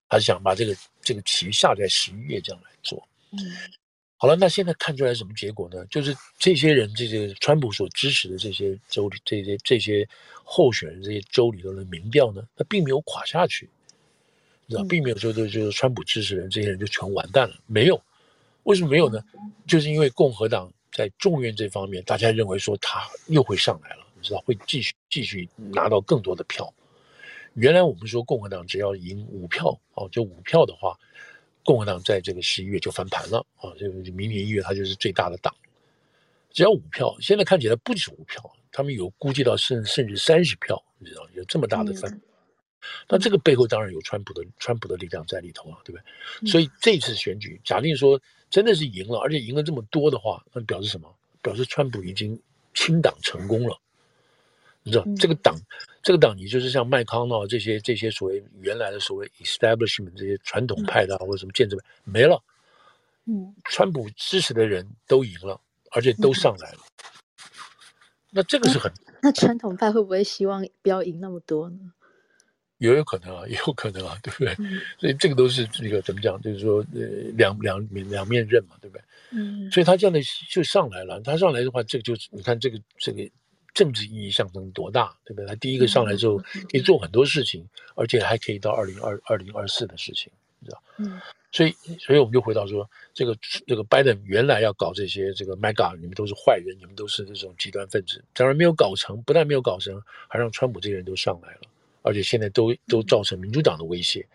[0.08, 3.04] 他是想把这个这个棋下在十一月这样来做。
[4.18, 5.84] 好了，那现在看出来什么结果呢？
[5.88, 10.08] 就是这些人，这些川普所支持的这些州里，这些这些
[10.44, 13.68] 候选人，这些州里头的民调呢，他并没有垮下去，
[14.68, 18.00] 你知道，并没有说就就是川普支持人这些人就全完蛋了，没有。
[18.62, 19.20] 为什么没有呢？
[19.66, 20.72] 就是因为共和党。
[21.02, 26.72] 在众院这方面，大家认为说他又会上来了，你知道会继续继续拿到更多的票。
[27.56, 30.96] 原来我们说共和党只要赢五票哦，就五票的话，
[31.66, 35.52] 共和党在这个十一月就翻盘了啊，这个明年一月他就是最大的党。
[36.52, 38.40] 只要五票，现在看起来不止五票，
[38.72, 42.22] 他们有估计到甚甚至三十票，你知道有这么大的翻盘。
[43.08, 46.00] 那这个背后当然有川普的川普的力量在里头啊，对不
[46.42, 46.50] 对？
[46.50, 48.20] 所以这次选举，假定说。
[48.52, 51.10] 真的是赢了，而且赢了这么多的话，那表示什么？
[51.42, 52.38] 表示川普已经
[52.74, 53.80] 清党成功了。
[54.84, 55.56] 你知道，这个党，
[56.04, 62.44] 这个党，你就是像麦康诺这些这些所谓原来的所谓 establishment 这些传统派的或者什么建制派没了。
[63.24, 65.58] 嗯，川普支持的人都赢了，
[65.92, 66.80] 而且都上来了。
[68.32, 68.92] 那这个是很……
[69.22, 71.94] 那传统派会不会希望不要赢那么多呢？
[72.82, 74.56] 也有可能啊，也有可能啊，对不对？
[74.58, 76.42] 嗯、所以这个都是这个怎么讲？
[76.42, 77.02] 就是说，呃，
[77.38, 79.04] 两两面两面刃嘛，对不对？
[79.32, 79.70] 嗯。
[79.70, 80.20] 所以他这样的
[80.50, 83.30] 就上来了，他上来的话，这个就是你看这个这个
[83.74, 85.46] 政治意义象征多大，对不对？
[85.46, 90.84] 他第一个上来之后可以做很多事情，嗯、而且还可以到二零二二零二四的事情，你知道？
[90.98, 91.22] 嗯。
[91.54, 101.62] 所以，所以我们就回到说，这个这个拜登原来要搞这些这个 mega，你们都是坏人，你们都是这种极端分子，当然没有搞成，不但没有搞成，还让川普这些人都上来了。
[102.02, 104.26] 而且现在都都造成民主党的威胁，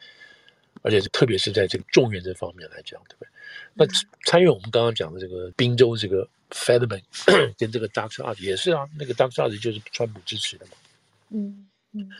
[0.83, 3.29] 而且是特别是在这个众院这方面来讲，对不对？
[3.75, 3.87] 那
[4.25, 7.03] 参与我们刚刚讲的这个宾州这个 Fetterman
[7.59, 10.73] 跟这个 Doctor Art 也是啊，那个 Doctor Art 就是川普支持的嘛。
[11.31, 12.11] 嗯嗯。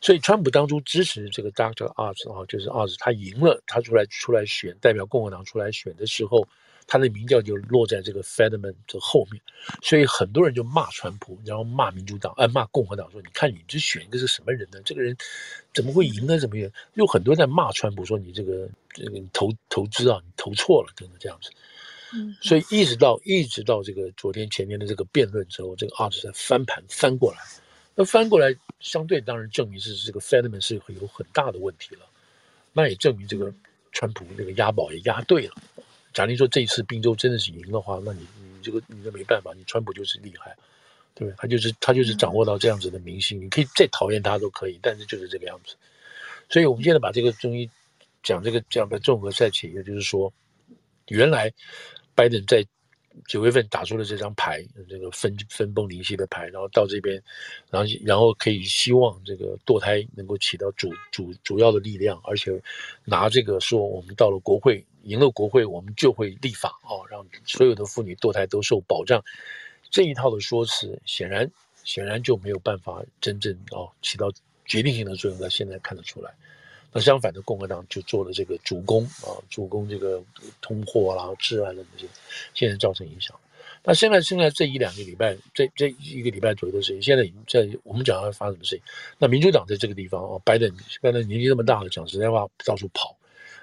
[0.00, 1.86] 所以川普当初支持这个 Dr.
[1.94, 6.46] Oz 啊，就是 Art 他赢了，他出来出来选，代表共和党出来选的时候。
[6.86, 9.40] 他的民调就落在这个 Fetterman 这后面，
[9.82, 14.80] 所以很多人就骂川普，然后骂民主党，哎，骂共和党，说你看你这选一个是什么人呢？
[14.84, 15.16] 这个人
[15.72, 16.38] 怎么会赢呢？
[16.38, 16.70] 怎么样？
[16.94, 21.50] 有很多在骂川普，说你这个这个投投资啊，你投错了，等等这样子。
[22.12, 27.38] 嗯，所以一直到一直到这个昨天前天的这个辩论之后，这个 Oz 在翻盘翻过来，
[27.94, 32.02] 那翻过来相对当然证明是这个 Fetterman 是会有很大的问题了，
[32.72, 33.52] 那也证明这个
[33.90, 35.54] 川普那个押宝也押对了。
[36.14, 40.56] 假定说这一次宾州真的是赢的话，那你你这个你这没办法，你川普就是厉害，
[41.14, 41.30] 对？
[41.36, 45.76] 他就是他就是掌握到这样子的民心，你可以再讨厌他都可以，但是就是这个样子。
[46.48, 47.68] 所以我们现在把这个中医
[48.22, 50.32] 讲这个这样的综合赛起，也就是说，
[51.08, 51.52] 原来
[52.14, 52.64] 拜登在。
[53.28, 57.22] 九月份打出了这张牌，这个分分崩离析的牌，然后到这边，
[57.70, 62.60] 然后然后可以希望这个堕胎能够起到主主主要的力量，而且
[63.04, 69.22] 拿这个说我们到了国会赢了国会，我们就会立法哦，让所有的妇女堕胎都受保障。
[69.90, 71.50] 这一套的说辞显然
[71.84, 74.32] 显然就没有办法真正哦起到
[74.64, 76.32] 决定性的作用，在现在看得出来。
[76.92, 80.22] 那相反的，共和党就做了这个主攻啊，主攻这个
[80.60, 82.08] 通货啦、治安的这些，
[82.54, 83.38] 现在造成影响。
[83.82, 88.84] 那现在现在这一两个礼拜，这这一个礼拜左右的事情，现在在我们讲要发生什么事情？
[89.18, 93.16] 那民主党在这个地方哦，拜登拜登年纪那么大了，讲实在话到处跑，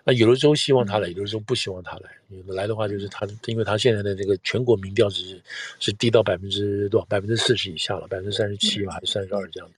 [0.04, 2.10] 那有的州希望他来，有的州不希望他来。
[2.30, 5.42] 有的来的话，就是他，因为他现在的这个全国民调是
[5.80, 7.06] 是低到百分之多少？
[7.06, 9.70] 百分之四十以下了，百分之三十七吧，还是三十二这样。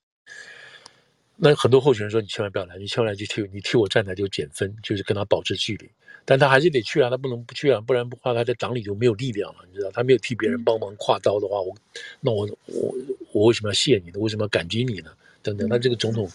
[1.36, 5.90] 那很多候选人说：“你千万不要来，你千万来就替你替我站台就减分，就是跟他保持距离。”
[6.26, 9.92] 但他还是得去啊，他不能不去啊，不然的话他在党里就没有力量了，你知道？
[9.92, 11.76] 他没有替别人帮忙挎刀的话，我
[12.22, 12.96] 那我我
[13.34, 14.20] 我为什么要谢你呢？
[14.20, 15.12] 为什么要感激你呢？
[15.42, 16.30] 等等，那这个总统，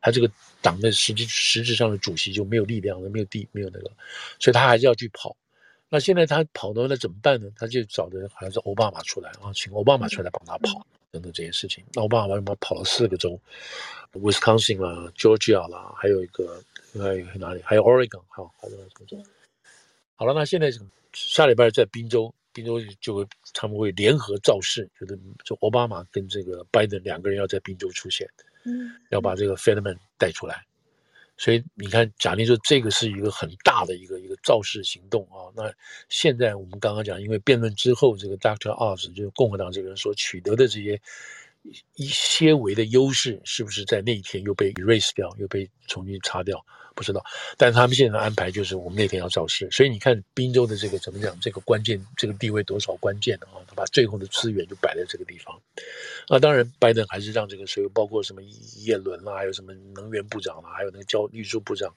[0.00, 0.28] 他这个
[0.60, 3.90] 党的实际实质上的主席就没有力量了，没有地，没有那个，
[4.38, 5.36] 所以他还是要去跑。
[5.88, 7.50] 那现在他跑的话，那怎么办呢？
[7.56, 11.84] 他就找的好像是奥巴马出来啊，请奥巴马出来帮他跑等等这些事情。
[11.94, 13.40] 那奥巴马为什么跑了四个州
[14.12, 16.62] ，Wisconsin 啦、Georgia 啦，还有一个
[16.94, 17.62] 还有哪里？
[17.64, 19.16] 还有 Oregon，好，还有什么州？
[20.16, 20.70] 好了，那现在
[21.12, 22.34] 下礼拜在宾州。
[22.50, 28.28] 宾州就会他们会联合造势，觉得就奥巴马跟这个拜登两个人要在宾州出现，
[29.10, 30.64] 要把这个 f e n e m a n 带出来。
[31.40, 35.46] 所以你看，假定说这个是一个很大的一个一个造势行动啊。
[35.54, 35.72] 那
[36.08, 38.70] 现在我们刚刚讲，因为辩论之后，这个 Dr.
[38.70, 41.00] Oz 就是共和党这个人所取得的这些
[41.96, 46.64] 一些微的优势，是不是在那一天又被 erase 掉，又被重新擦掉？
[46.94, 47.24] 不知道，
[47.56, 53.62] 但是他们现在的安排就是我们那天要造势，所以你看宾州的这个怎么讲，这个关键这个地位多少关键的啊？
[53.68, 55.56] 他把最后的资源就摆在这个地方。
[56.28, 58.42] 那当然，拜登还是让这个所有包括什么
[58.78, 61.94] 叶伦啦，还有什么能源部长啦，还有那个交运输部长，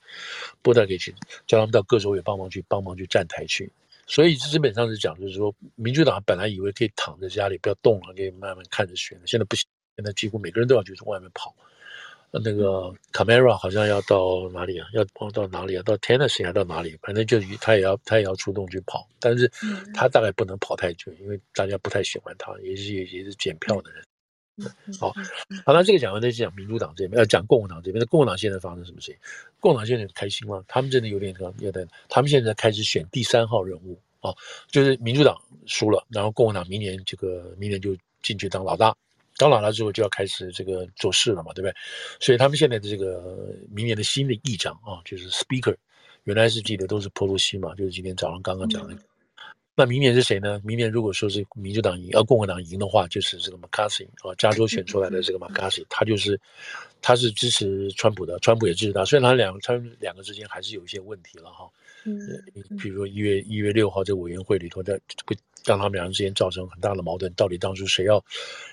[0.61, 1.15] 拨到给去
[1.47, 3.71] 叫他们到各州也帮忙去帮忙去站台去。
[4.07, 11.55] 所以基本上是讲，就是说民主党本来以为可以躺在家里不要动了，可以慢慢看着选，现在不行，现在几乎每个人都要去从外面跑。
[12.33, 14.87] 那个 Kamala 好像要到哪里啊？
[14.93, 15.83] 要到哪里啊？
[15.83, 16.97] 到 Tennessee 还到哪里？
[17.01, 19.51] 反正就他也要他也要出动去跑，但是
[19.93, 24.01] 他大概不能跑太久，因为大家不太喜欢他，也是也也是检票的人。
[24.99, 25.11] 好，
[25.65, 27.99] 好，那这个讲完，再讲民主党这边，要讲共和党这边。
[27.99, 29.15] 那共和党现在发生什么事情？
[29.59, 30.63] 共和党现在很开心吗？
[30.67, 34.33] 他们真的有点有点，他们现在开始选第三号人物啊，
[34.69, 35.35] 就是民主党
[35.65, 38.95] 输了，然后共和党明年这个明年就进去当老大。
[39.37, 41.73] 当老大之后就要开始这个做事了嘛，对不对？
[42.19, 45.75] 所以他们现在的这个明年的新的议长啊，就是 Speaker，
[46.25, 48.95] 原来是记得都是波洛西嘛，就是今天早上刚刚讲的。
[49.71, 50.61] 嗯、那明年是谁呢？
[50.63, 56.39] 明年如果说是民主党赢，呃，共和党赢的话，就是这个 McCarthy 啊，加州选出来的这个 McCarthy，他就是
[57.01, 59.03] 他是支持川普的，川普也支持他。
[59.05, 61.69] 虽然他两他们两个之间还是有一些问题了哈。
[62.03, 62.19] 嗯，
[62.79, 65.35] 比如说一月一月六号这个委员会里头的会。
[65.63, 68.19] 让他们两人之间造成很大的矛盾，到底当初谁要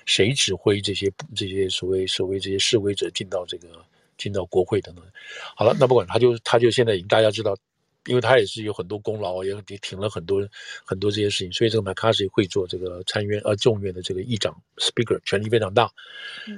[0.07, 3.67] 谁指挥这些这些所谓所谓这些示威者进到这个
[4.17, 5.05] 进到国会等等？
[5.55, 7.55] 好了，那不管他就他就现在已经大家知道，
[8.09, 10.41] 因为他也是有很多功劳，也也挺了很多
[10.83, 15.89] 很多这些事情，所以这个麦卡锡会做这个参院呃众院的这个议长 Speaker，权力非常大。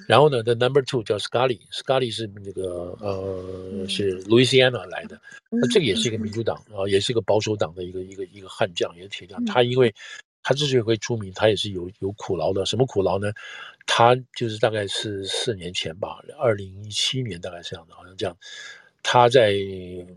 [0.07, 9.43] 然后呢，The Number Two 叫 Scully，Scully 是那个呃是 Louisiana 来的，那这个也是一个民主党啊，也是一个保守党的一个一个一个悍将，也是铁将。
[9.43, 9.93] 他因为
[10.43, 12.65] 他之所以会出名，他也是有有苦劳的。
[12.65, 13.31] 什么苦劳呢？
[13.85, 18.37] 他就是大概是四年前吧，二零一七年大概是这样的，好像这样。
[19.03, 19.53] 他在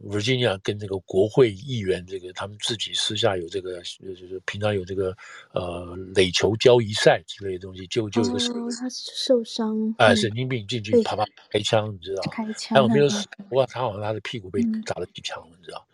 [0.07, 5.17] Virginia 跟这个国会议员，这个他们自己私下有这个，就是平常有这个
[5.53, 12.23] 呃垒球交易赛之类的东西，就就有个哦，他受伤，哎，神经病进去啪啪开枪，你知道？
[12.31, 13.27] 开枪，还有没有死？
[13.49, 15.87] 不过他好像他的屁股被打了几枪，你知道？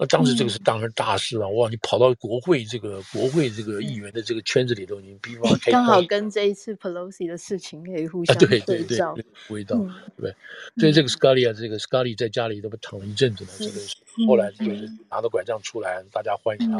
[0.00, 1.46] 那当时这个是当然大事啊！
[1.48, 8.58] 哇，你跑到国会这个国会这个议员的这个圈子里头，你比方 刚好跟这一次 Pelosi 的事情可以互相对
[8.96, 9.14] 照，
[9.50, 9.76] 味道
[10.16, 10.34] 对对？
[10.78, 16.78] 所以这个 Scalia 这个 Scalia 在家里都躺了一阵子呢，这个后来就是拿着拐杖出来，大家欢迎他。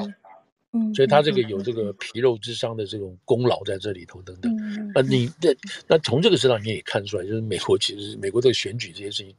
[0.73, 4.51] 嗯，所以他这个有这个皮肉之伤的这种功劳在这里头等等。
[4.95, 5.55] 啊，你这
[5.87, 9.35] 那从这个事上你也看出来，就是美国其实美国这个选举这些事情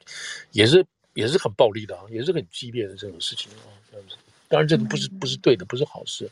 [0.51, 0.85] 也是。
[1.13, 4.15] 也是很暴力的啊，也是很激烈的这种事情啊，这样子。
[4.47, 6.29] 当然，这个不是不是对的，不是好事。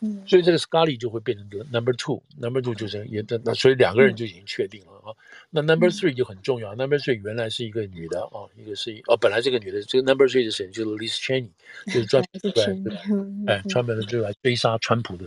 [0.00, 5.10] 嗯，所以这个 Scully 就会变成个 Number Two，Number Two 就是也那那，所以两个人就已经确定了啊。
[5.50, 10.68] 那 Number Three 就很重要，Number Three 原来是一个女的啊，一个是哦，本来这个女的这个 Number Three 是谁？
[10.68, 11.50] 就是 Liz Cheney，
[11.86, 12.86] 就是专门
[13.46, 15.24] 来哎，专门就来追杀川普的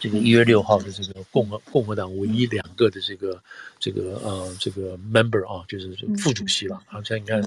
[0.00, 3.42] 这个一月六号的这个共和共和党唯一两个的这个
[3.78, 6.82] 这个呃这个 Member 啊，就是副主席了。
[6.86, 7.42] 好像你看。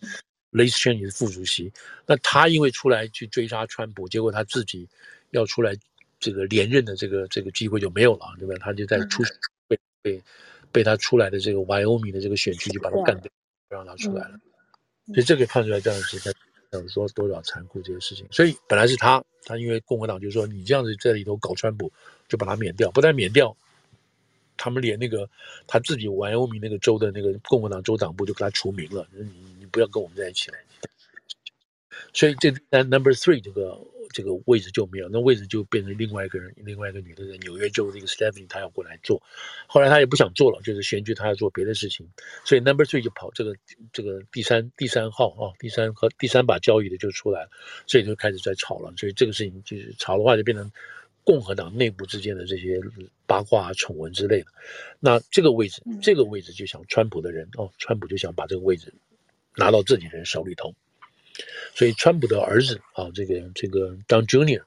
[0.51, 1.71] Liz Cheney 是副主席，
[2.05, 4.87] 那他因为出来去追杀川普，结果他自己
[5.31, 5.75] 要出来
[6.19, 8.55] 这个连任的这个这个机会就没有了，对吧？
[8.59, 9.23] 他就在出
[9.67, 10.21] 被被
[10.71, 13.29] 被他出来的这个 Wyoming 的这个选区就把他干掉，
[13.67, 14.39] 不让他出来了。
[15.07, 16.31] 所以这个看出来这样子在
[16.71, 18.25] 讲说多少残酷这些事情。
[18.31, 21.91] 所以本来是他，他因为共和党就说你这样子在里头搞川普，
[22.29, 23.55] 就把他免掉，不但免掉，
[24.55, 25.29] 他们连那个
[25.67, 29.05] 他自己 Wyoming 那个州的那个共和党州党部就给他除名了。
[29.11, 29.56] 你。
[29.67, 30.57] 不要跟我们在一起了，
[32.13, 33.79] 所以这那 number three 这个
[34.13, 39.21] 这个位置就没有，那位置就变成另外一个人，另外一个女的在纽约州这个 Stephanie 她要过来做，
[39.67, 42.07] 后来她也不想做了，就是选举她要做别的事情，
[42.45, 43.55] 所以 number three 就跑这个
[43.91, 47.49] 这个第三第三号啊，第三和第三把交椅的就出来了，
[47.85, 50.71] 所以就开始在吵了，所以这个事情就是吵的话就变成
[51.23, 52.79] 共和党内部之间的这些
[53.25, 54.45] 八卦啊、丑闻之类的，
[55.01, 58.93] 那这个位置这个位置就想川普的人哦，川普就想把这个位置
[59.57, 60.73] 拿到自己人手里头。
[61.75, 64.63] 所以，川普的儿子啊，这个这个 Don Junior，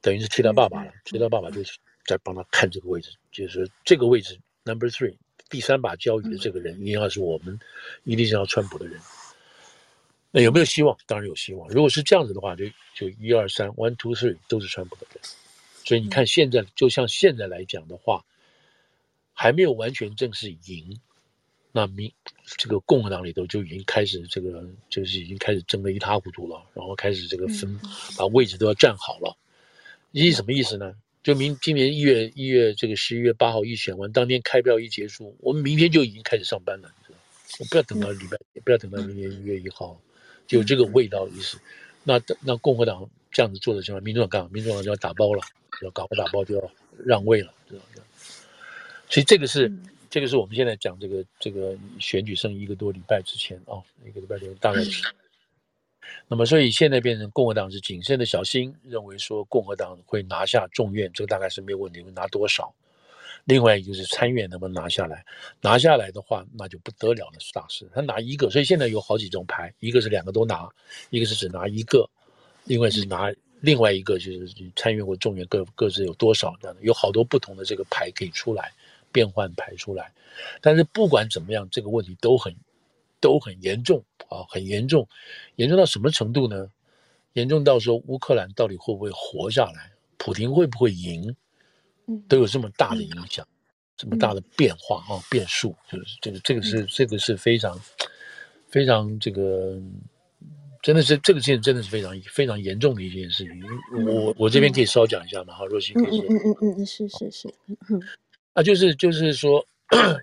[0.00, 0.92] 等于是替他爸爸了。
[1.04, 5.16] 替他爸爸就是在帮他看这个位置，就是这个位置 Number Three，
[5.50, 7.60] 第三把交椅的这个人，一定要是我们，
[8.04, 8.98] 一定是要川普的人。
[10.30, 10.96] 那有没有希望？
[11.06, 11.68] 当然有希望。
[11.68, 12.64] 如果是这样子的话，就
[12.94, 15.20] 就一二三，One Two Three 都是川普的人。
[15.84, 18.24] 所以你看，现在就像现在来讲的话，
[19.34, 20.98] 还没有完全正式赢。
[21.70, 22.10] 那民
[22.56, 27.78] 这个共和党里头就已经开始这个就是已经开始争得一塌糊涂了，然后开始这个分
[28.16, 29.36] 把位置都要占好了。
[30.12, 30.94] 意什么意思呢？
[31.22, 37.18] 就明今年一月一月这个十一月八号一选完，当天开票一结束，我们明天就已经开始上班了，你知道？
[37.60, 40.00] 我不要等到礼拜，也不要等到明年一月一号，
[40.46, 41.58] 就有这个味道的意思。
[42.02, 44.48] 那那共和党这样子做的情况，民主党干嘛？
[44.50, 45.42] 民主党就要打包了，
[45.82, 46.70] 要搞不打包就要
[47.04, 48.02] 让位了，知道吗？
[49.10, 49.70] 所以这个是。
[50.10, 55.02] 这个是我们现在讲这个这个选举剩一个多礼拜之前啊，一个礼拜前大概是。
[56.26, 62.74] 那么，所以现在变成共和党是谨慎的小心，认为说共和党会拿下众院，这个大概是没有问题，会拿多少？
[63.44, 65.24] 另外一个就是参院能不能拿下来？
[65.60, 67.86] 拿下来的话，那就不得了了，是大事。
[67.94, 70.66] 他拿一个，所以现在有好几种牌，一个是两个都拿，
[71.10, 72.08] 一个是只拿一个，
[72.64, 73.30] 另外是拿
[73.60, 78.72] 另外一个就是参院或众院各各自有多少这样的，有好多不同的这个牌可以出来。
[79.18, 80.12] 变换排出来，
[80.60, 82.54] 但是不管怎么样，这个问题都很
[83.18, 85.08] 都很严重啊，很严重，
[85.56, 86.70] 严重到什么程度呢？
[87.32, 91.34] 严重到说乌克兰到底会不会活下来，普京会不会赢，
[92.28, 93.44] 都有这么大的影响，
[93.96, 97.76] 这么大的变化啊，变数，就是这个这个是这个是非常
[98.68, 99.82] 非常这个
[100.80, 103.64] 真的是这个事情真的是非常非常严重的一件事情。
[104.06, 106.20] 我我这边可以稍讲一下嘛，哈，若曦可以。
[106.20, 107.52] 嗯嗯嗯嗯，是是是，
[107.90, 108.00] 嗯。
[108.58, 109.64] 啊，就是就是说，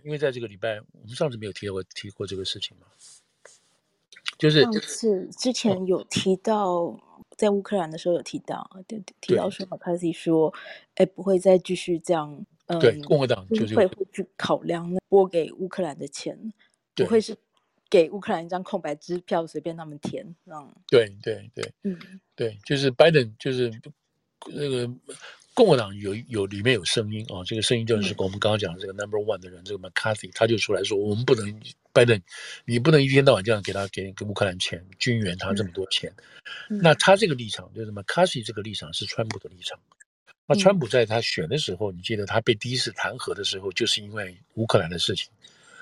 [0.04, 2.86] 因为在这个礼拜，我们上次没有提过提过这个事情嘛，
[4.38, 7.00] 就是上次之前有提到，哦、
[7.38, 10.54] 在乌克兰的时候有提到，对提到说马卡锡说，
[10.96, 16.38] 哎，不会再继续这样，嗯，对，共和党就是会会去考量拨给乌克兰的钱，
[16.94, 17.34] 不会是
[17.90, 21.98] 给乌克兰一张空白支票随便他们填，嗯，对对对，嗯，
[22.36, 23.72] 对，就是拜登就是
[24.48, 24.94] 那个。
[25.56, 31.62] 共和党有有里面有声音啊，这个声音就是我们刚刚讲的这个 number one 的人，这个 McCarthy 他就出来说，我们不能
[31.94, 32.22] 拜登，
[32.66, 36.14] 你不能一天到晚这样给他给给乌克兰钱，军援他这么多钱。
[36.70, 39.80] 嗯、那他这个立场就是 McCarthy 这个立场是川普的立场。
[40.46, 45.30] 那川普在他选的时候，嗯、你记得他被第一次弹劾的时候，就是因为乌克兰的事情，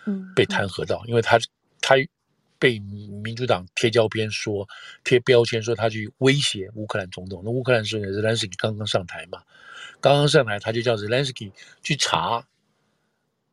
[0.06, 1.40] 嗯，被弹劾到，因为他
[1.82, 1.96] 他。
[2.64, 4.66] 被民主党贴胶片说，
[5.04, 7.42] 贴标签说他去威胁乌克兰总统。
[7.44, 9.44] 那乌克兰是泽连斯基刚刚上台嘛，
[10.00, 11.52] 刚刚上台他就叫泽连斯基
[11.82, 12.48] 去查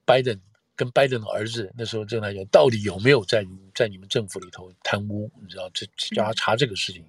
[0.05, 0.41] 拜登
[0.77, 3.45] 跟拜登的儿子那时候正在讲到底有没有在
[3.75, 5.85] 在你们政府里头贪污，你知道这
[6.15, 7.05] 叫他查这个事情。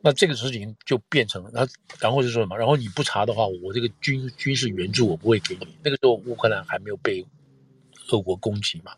[0.00, 1.68] 那这个事情就变成他，
[2.00, 2.56] 然后就说什么？
[2.56, 5.68] 然后你不查的话，我这个军军事援助我不会给你。
[5.82, 7.22] 那个时候乌克兰还没有被
[8.08, 8.94] 俄国攻击嘛。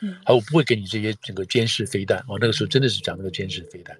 [0.00, 3.96] 嗯，还我不会给你这些整个监视飞弹哦，那个时候真的是讲那个监视飞弹，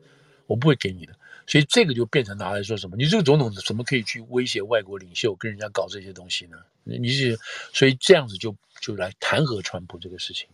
[0.47, 1.13] 我不会给你的，
[1.47, 2.97] 所以这个就变成拿来说什么？
[2.97, 6.59] 你这个总统怎么可以去威胁外国领袖，跟人家搞这些东西呢？
[6.85, 7.39] 你是
[7.73, 10.49] 所以这样子就就来弹劾川普这个事情，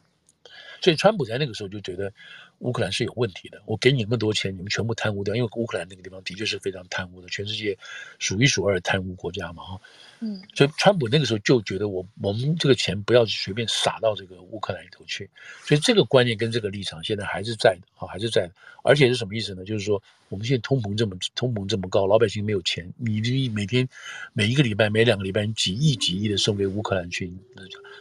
[0.84, 2.12] 所以川普在那个时候就觉得
[2.58, 7.74] 乌克兰是有问题的，我给你那么多钱，你们全部贪污掉，因为乌克兰那个地方的确是非常贪污的，全世界
[8.18, 9.80] 数一数二的贪污国家嘛，哈。
[10.20, 15.30] 嗯，所以川普那个时候就觉得我我们这个钱不要随便撒到这个乌克兰里头去，
[15.62, 18.52] 所以这个观念跟这个立场现在还是在的啊，还是在的。
[18.82, 19.64] 而且是什么意思呢？
[19.64, 23.88] 就是说我们现在通膨这么通膨这么高，老百姓没有钱，你你每天
[24.34, 27.32] 每一个礼拜每两个礼拜你几亿几亿的送给乌克兰去，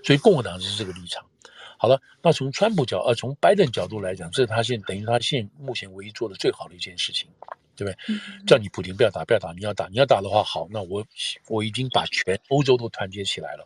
[0.04, 1.26] 所以共和党是这个立场。
[1.84, 7.28] 好了，那从川普角呃从拜登角度来讲，这是他现等于他现目前唯一做的最好的一件事情。
[7.76, 8.16] 对不对？
[8.46, 11.04] 叫你普京不要打，不要打，你要打，你要打的话，好，那我
[11.48, 13.66] 我已经把全欧洲都团结起来了，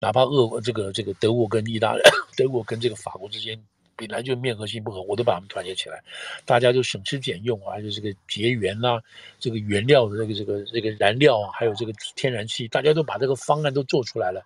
[0.00, 2.00] 哪怕俄国这个这个德国跟意大利，
[2.38, 3.62] 德国跟这个法国之间
[3.96, 6.02] 本来就面和心不和，我都把他们团结起来，
[6.46, 9.02] 大家都省吃俭用啊，就这个节源呐、啊，
[9.38, 14.42] 这个原料的这个这个这个燃料啊，还有这个天然气，大家都把这个方案都做出来了，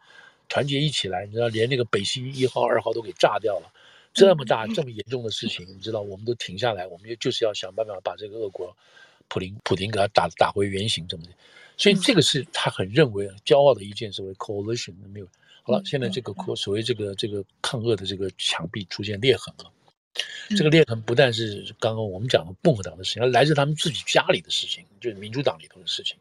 [0.49, 3.73] 团结一起来，你知道，连那个北溪一号、二号都给炸掉了。
[4.15, 8.77] 这么大这么严重的事情，你知道，我们都停下来，我们就就是要想办法把这个俄国
[9.29, 11.33] 普林普林给他打打回原形，怎么的？
[11.77, 15.29] 所以这个是他很认为骄傲的一件所谓 coalition 没有。
[15.63, 19.71] 好了，现在这个所谓这个这个抗俄的这个墙壁出现裂痕了。
[20.57, 26.17] 这个裂痕不但是刚刚我们讲的共和党的事情，而来自他们自己家里的事情，就是民主党里头的事情。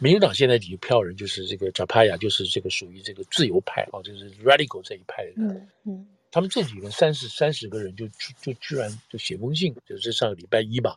[0.00, 5.48] 民主党现在几票人就是这个扎帕亚，就是这个属于这个自由派啊，就是 radical 这一派的人。
[5.48, 8.06] 嗯嗯，他们这几个三十三十个人就
[8.40, 10.96] 就居然就写封信，就是上个礼拜一吧，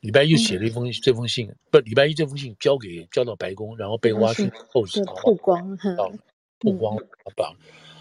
[0.00, 5.76] 礼拜一写了一封这封信，不，礼拜一这封信交给交到白宫，然后被 Washington Post 曝光，
[6.60, 7.06] 曝光了，
[7.36, 7.54] 把。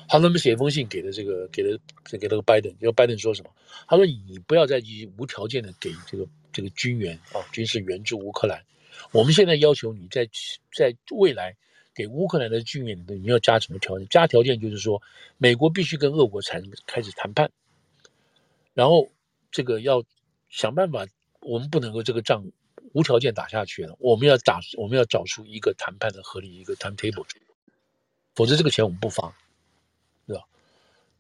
[0.08, 3.50] 他那么写一封信给了这个，给了给给了个拜登，因为拜登说什么？
[3.88, 8.64] 他说：“你不要再去无条件的给这个这个军援啊，军事援助乌克兰。
[9.12, 10.30] 我们现在要求你在
[10.76, 11.56] 在未来
[11.94, 14.08] 给乌克兰的军援，你要加什么条件？
[14.08, 15.02] 加条件就是说，
[15.38, 17.50] 美国必须跟俄国谈开始谈判，
[18.74, 19.10] 然后
[19.52, 20.04] 这个要
[20.50, 21.06] 想办法，
[21.42, 22.46] 我们不能够这个仗
[22.94, 27.26] 无条件打下去了，我们要打，我们要找出一个谈判的合理一个 timetable，
[28.34, 29.34] 否则这个钱我们不发。”
[30.28, 30.44] 对吧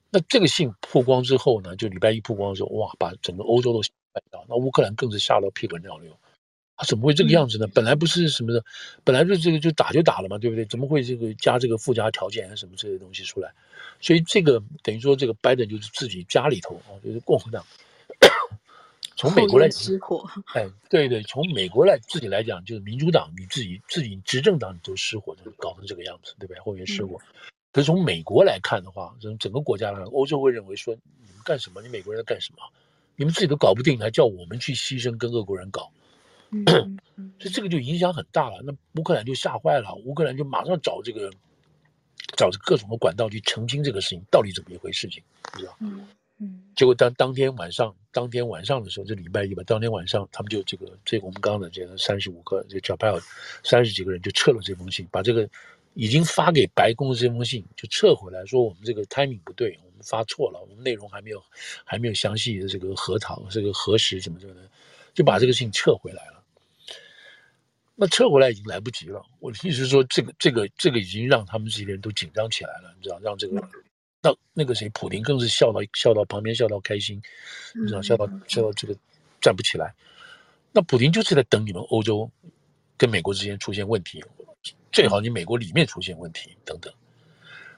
[0.09, 3.91] 那这个信曝光之后呢，就礼拜一曝光的时候，哇，把整个欧洲都吓
[4.31, 4.43] 到。
[4.49, 6.17] 那乌克兰更是吓到屁滚尿流。
[6.77, 7.67] 他怎么会这个样子呢？
[7.67, 8.63] 本来不是什么的，
[9.03, 10.65] 本来就这个就打就打了嘛，对不对？
[10.65, 13.53] 怎么会这个加这个附加条件啊什么这些东西出来？
[14.01, 17.63] 所以这个等于说，这个拜登就是自己家里头啊，就是共和党
[19.15, 19.67] 从美国来。
[20.53, 26.59] 哎，对对，从美国来自己来讲，就是民主党你自己自己执政党你都失火，就搞成这个样子，对不对？
[26.61, 27.17] 后面失火。
[27.33, 31.81] 嗯可是从美国来看的话，从整个国家来看，欧洲会认为说，你们干什么？
[31.81, 32.59] 你美国人在干什么？
[33.17, 35.91] 你们自己都搞不定，还叫我们去牺牲跟俄国人搞，
[37.39, 38.61] 所以这个就影响很大了。
[38.63, 41.29] 那乌克兰就吓坏了，乌克兰就马上找这个，
[42.37, 45.23] 找各种的管道去澄清这个事情到底怎么一回事情，
[45.55, 45.75] 你知道？
[45.79, 46.07] 嗯
[46.39, 46.61] 嗯。
[46.75, 53.21] 结果当当天晚上，当天晚上的时候，就礼拜一吧，当天晚上他们就这个这个我们刚刚的这个三十五个这个 Japan
[53.63, 55.49] 三十几个人就撤了这封信，把这个。
[55.97, 61.41] 已经发给白宫的这封信就撤回来，说我们这个 timing 不对，我们发错了，我们内容还没有
[61.85, 64.69] 还没有详细的这个核讨，这个核实什么什么的，
[65.13, 66.34] 就把这个信撤回来了。
[67.95, 69.23] 那撤回来已经来不及了。
[69.39, 73.17] 我的意思是说，这个这个这个已经让他们这些人都紧张起来了，你知道？
[73.21, 73.61] 让这个
[74.21, 77.21] 那那个谁，普丁更是笑到笑到旁边笑到开心，
[77.73, 78.01] 你知道？
[78.01, 78.95] 笑到笑到这个
[79.39, 79.93] 站不起来。
[80.71, 82.29] 那普丁就是在等你们欧洲
[82.97, 84.23] 跟美国之间出现问题。
[84.91, 86.93] 最好你美国里面出现问题等等，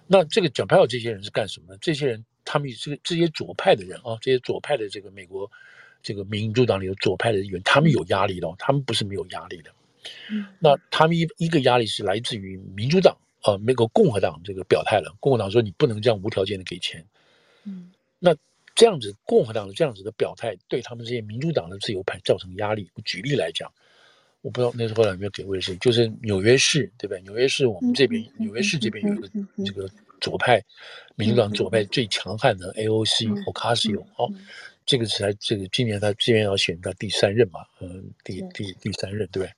[0.05, 1.77] 那这个贾派尔这些人是干什么呢？
[1.81, 5.49] 这些人他们这个这些左派的人啊，这些左派的这个美国
[6.01, 9.71] 这个民主党里的左派的人员，他们有压力的，他们不是没有压力的。
[10.59, 17.05] 那他们一一个压力是来自于民主党啊，美国共和党这个表态了，共和党说你不能这样无条件的给钱。
[17.63, 18.35] 嗯，那
[18.75, 22.89] 这样子共和党的这样子的表态，对他们这些民主党的自由派造成压力。
[23.05, 23.71] 举例来讲。
[24.41, 27.21] 我不知道那时候有没有给卫星，就是纽约市，对不对？
[27.23, 29.29] 纽约市我们这边，纽约市这边有一个
[29.65, 29.89] 这个
[30.21, 30.63] 左派，
[31.15, 34.31] 民主党左派最强悍的 AOC Ocasio 哦，
[34.87, 39.51] 这个是他这个今年他今年要选到第三任嘛，嗯，第第第三任，对不对？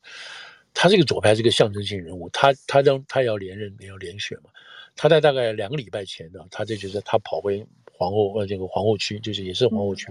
[0.74, 4.50] 他这个左派是个象征性人物，他他将他要连任，也要连选嘛。
[4.96, 10.08] 他在大概两个礼拜前呢，他这就是他跑回皇后呃这个皇后区，就是也是皇后区。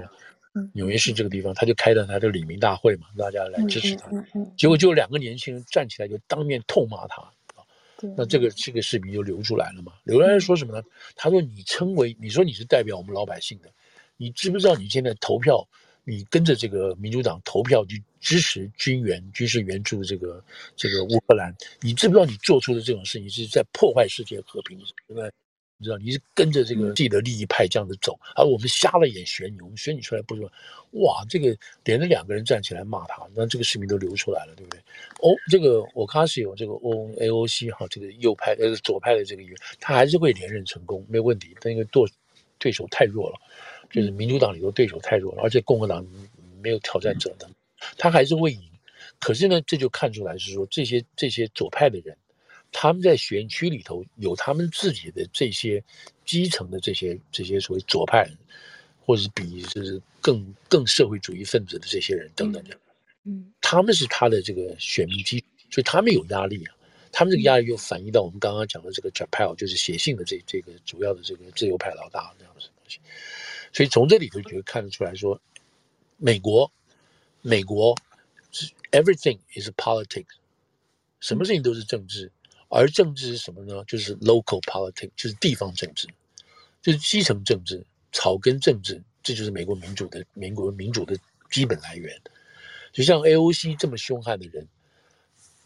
[0.73, 4.11] 纽约市这个地方，他就开了他的李民大会嘛，大家来支持他。
[4.57, 7.63] 结果就两个年轻人站起来，就当面痛骂他啊。
[8.17, 9.93] 那这个这个视频就流出来了嘛。
[10.05, 10.83] 流出来说什么呢？
[11.15, 13.71] 他说：“你称为你说你是代表我们老百姓的，
[14.19, 15.67] 你知不知道你现在投票，
[16.05, 20.45] 你跟着这个民主党投票去支持军援、军事援助这个
[20.77, 24.77] 这个乌克兰，你知不知道你做出的这种事情是在破坏世界和平，
[25.07, 25.31] 对不对？”
[25.81, 30.51] 你知道你是跟着这个自己的利益派这样子走，而我们瞎了眼选你，我们选你出来不是说，
[31.05, 34.81] 哇，这个连着两个人站起来骂他，那这个视频都流出来了，对不对？
[35.21, 41.55] 哦，这个我卡西有这个 O A O C 哈，这个右派呃左派的这个议员，他还是会连任成功，没有问题。
[41.61, 42.03] 但因为对
[42.59, 43.39] 对手太弱了，
[43.91, 46.07] 就是民主党里头对手太弱了，而且共和党
[46.63, 47.49] 没有挑战者的，
[47.97, 48.63] 他还是会赢。
[49.19, 52.17] 可是呢，这就看出来是说这些这些左派的人。
[52.71, 55.83] 他们在选区里头有他们自己的这些
[56.27, 58.29] 基层的这些这些所谓左派，
[59.01, 62.77] 或者是比就是更更社会主义分子的这些人等等的，
[63.25, 66.75] 嗯，他们是他的这个选民基础，所以他们有压力啊。
[67.11, 73.01] 他们这个压力又反映到我们刚刚讲的这个 Japan 就是写信的这这个主要的这个自由派老大这样的东西。
[73.79, 75.41] 所以从这里头就看得出来说，
[76.17, 76.73] 美国
[77.43, 77.95] 美国
[78.91, 80.35] everything is politics，
[81.21, 82.33] 什么事情都是政治。
[82.69, 83.85] 而政治是什么呢？
[83.87, 86.09] 就是 local politics，就是地方政治，
[86.83, 91.17] 就是基层政治，草根政治，这就是美国民主的美国民主的
[91.49, 92.21] 基本来源。
[92.91, 94.67] 就像 AOC 这么凶悍的人，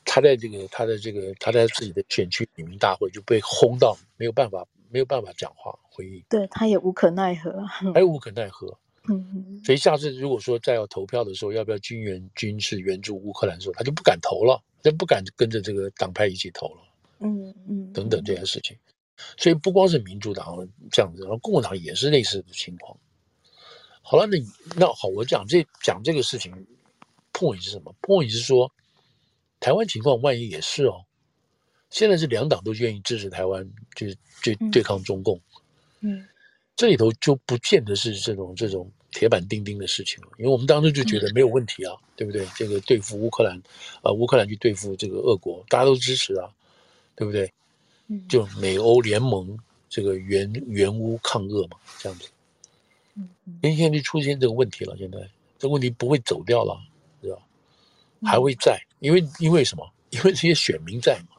[0.05, 7.65] 他在这个他的这个他在自己的选区里民大会就被轰到没有办法没有办法讲话回应，对他也无可奈何，
[7.95, 8.79] 还有无可奈何。
[9.09, 16.83] 嗯，所以下次如果说再要投票的时候，要不要军援军事援助乌克兰的时候，他就不敢投了，就不敢跟着这个党派一起投了。
[17.19, 18.77] 嗯嗯，等等这些事情，
[19.37, 20.57] 所以不光是民主党
[20.91, 22.97] 这样子，然后共和党也是类似的情况。
[24.03, 24.37] 好了，那
[24.77, 26.53] 那好，我讲这讲这个事情
[27.33, 28.71] ，point 是什么？point 是说，
[29.59, 31.05] 台湾情况万一也是哦，
[31.93, 33.65] 现在是两党都愿意支持台湾，
[33.95, 35.41] 就是就对抗中共。
[36.01, 36.19] 嗯。
[36.19, 36.29] 嗯
[36.75, 42.47] 这里头就不见得是这种这种铁板钉钉的事情了，因为我们当时就觉得没有问题啊，对不对？
[42.57, 43.63] 这个对付乌克兰，
[44.03, 46.49] 啊，乌克兰去对付这个俄国，大家都支持啊，
[47.15, 47.53] 对不对？
[48.27, 49.57] 就美欧联盟
[49.91, 52.31] 这个援援乌抗俄嘛，这样子。
[53.17, 53.29] 嗯，
[53.61, 55.19] 因为现在就出现这个问题了，现在
[55.59, 56.75] 这个问题不会走掉了，
[57.21, 57.39] 对吧？
[58.25, 59.87] 还会在，因为因为什么？
[60.09, 61.32] 因为这些选民在嘛，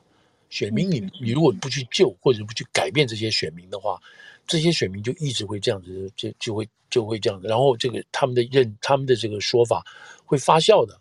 [0.53, 3.99] 选民你你如果不去救或者不去改变这些选民的话。
[4.45, 9.81] 这些选民就一直会这样子，就就会就会这样子，然后这个他们的认他们的这个说法
[10.25, 10.99] 会发酵的，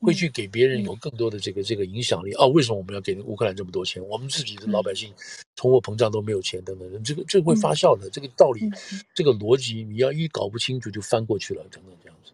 [0.00, 2.34] 会去给别人有更多的这个这个影响力。
[2.34, 4.06] 哦，为什么我们要给乌克兰这么多钱？
[4.06, 5.10] 我们自己的老百姓
[5.56, 8.70] 通货膨胀都没有钱等等，这个这个会发酵的，这个道理，
[9.14, 12.32] 这个逻辑你要一搞不清楚就翻过去了，等等这样子。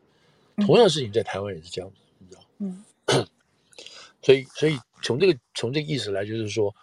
[0.67, 2.43] 同样的事情在台湾也是这样子，你知道？
[2.59, 2.85] 嗯。
[4.21, 6.75] 所以所以从这个从这个意思来就是说。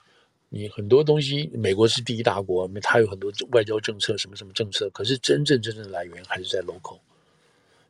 [0.50, 6.98] 你很多东西，美国是第一大国，它有很多外交政策，什么什么政策，可是真正真正的来源还是在 local，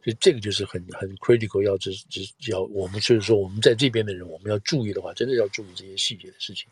[0.01, 6.67] 所以这个就是很很 critical，要只只要我们就是说我们在这边的人，我们要注意的话，真的要注意这些细节的事情。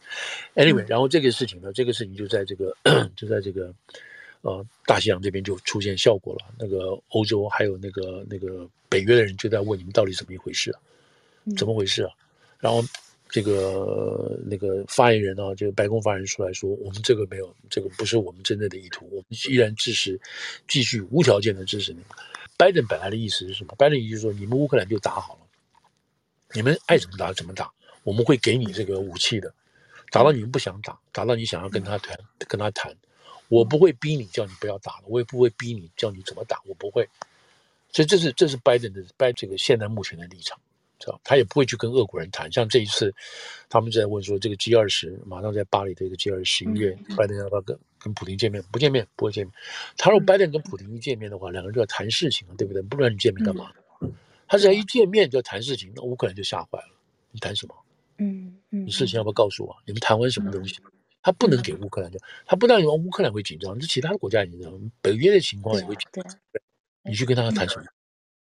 [0.56, 2.76] Anyway，然后这个事情呢，这个事情就在这个
[3.16, 3.72] 就在这个
[4.42, 6.52] 呃大西洋这边就出现效果了。
[6.58, 10.82] 那个欧洲还有那个那个北约的人就在问你们到底怎么一回事啊？
[11.56, 12.12] 怎么回事啊？
[12.60, 12.84] 然后。
[13.36, 20.18] 这个那个发言人啊，这个白宫发言人出来说，我们这个没有，这个不是我们真正的意图，我们依然支持，
[20.70, 22.08] 继续无条件的支持你们。
[22.56, 23.76] 拜登本来的意思是什么？
[23.78, 25.40] 拜登意思就是说，你们乌克兰就打好了，
[26.54, 27.70] 你们爱怎么打怎么打，
[28.04, 29.54] 我们会给你这个武器的，
[30.12, 32.18] 打到你们不想打，打到你想要跟他谈，
[32.48, 32.96] 跟他谈，
[33.50, 37.06] 我不会逼你叫你不要打了，我也不会逼你叫你怎么打，我不会。
[37.92, 40.58] 所以这是这是拜登的拜这个现在目前的立场。
[41.24, 43.14] 他也不会去跟俄国人谈，像这一次，
[43.70, 48.64] 他们在问说，这个 G 二十马上在巴黎的一个 G 二十十一月，拜登要不要跟跟普京见面？
[48.72, 49.54] 不见面，不会见面。
[49.98, 52.82] 他说拜登跟普京一见面的话，两个人就要谈事情了，对不对？
[52.82, 53.72] 不然你见面干嘛？
[54.48, 56.96] 他只要一见面就要谈事情，那乌克兰就吓坏了。
[57.32, 57.76] 你谈什么？
[58.18, 59.76] 嗯嗯，你事情要不要告诉我？
[59.86, 60.78] 你们谈完什么东西？
[61.22, 66.24] 他不能给乌克兰讲，他不但让乌克兰会紧张，这其他的国家也紧张，北约的情况也会紧张。
[67.04, 67.86] 你去跟他谈什么？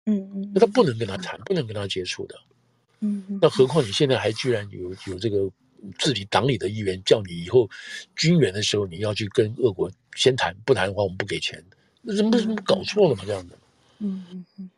[0.09, 2.35] 嗯嗯，那他不能跟他谈，不能跟他接触的。
[3.01, 5.49] 嗯，那何况你现在还居然有有这个
[5.97, 7.69] 自己党里的议员叫你以后
[8.15, 11.63] 军援的时候，你要去跟俄国先谈，不谈的话我们不给钱，
[12.01, 13.23] 那怎么怎么搞错了嘛？
[13.25, 13.57] 这样的。
[13.99, 14.69] 嗯嗯嗯。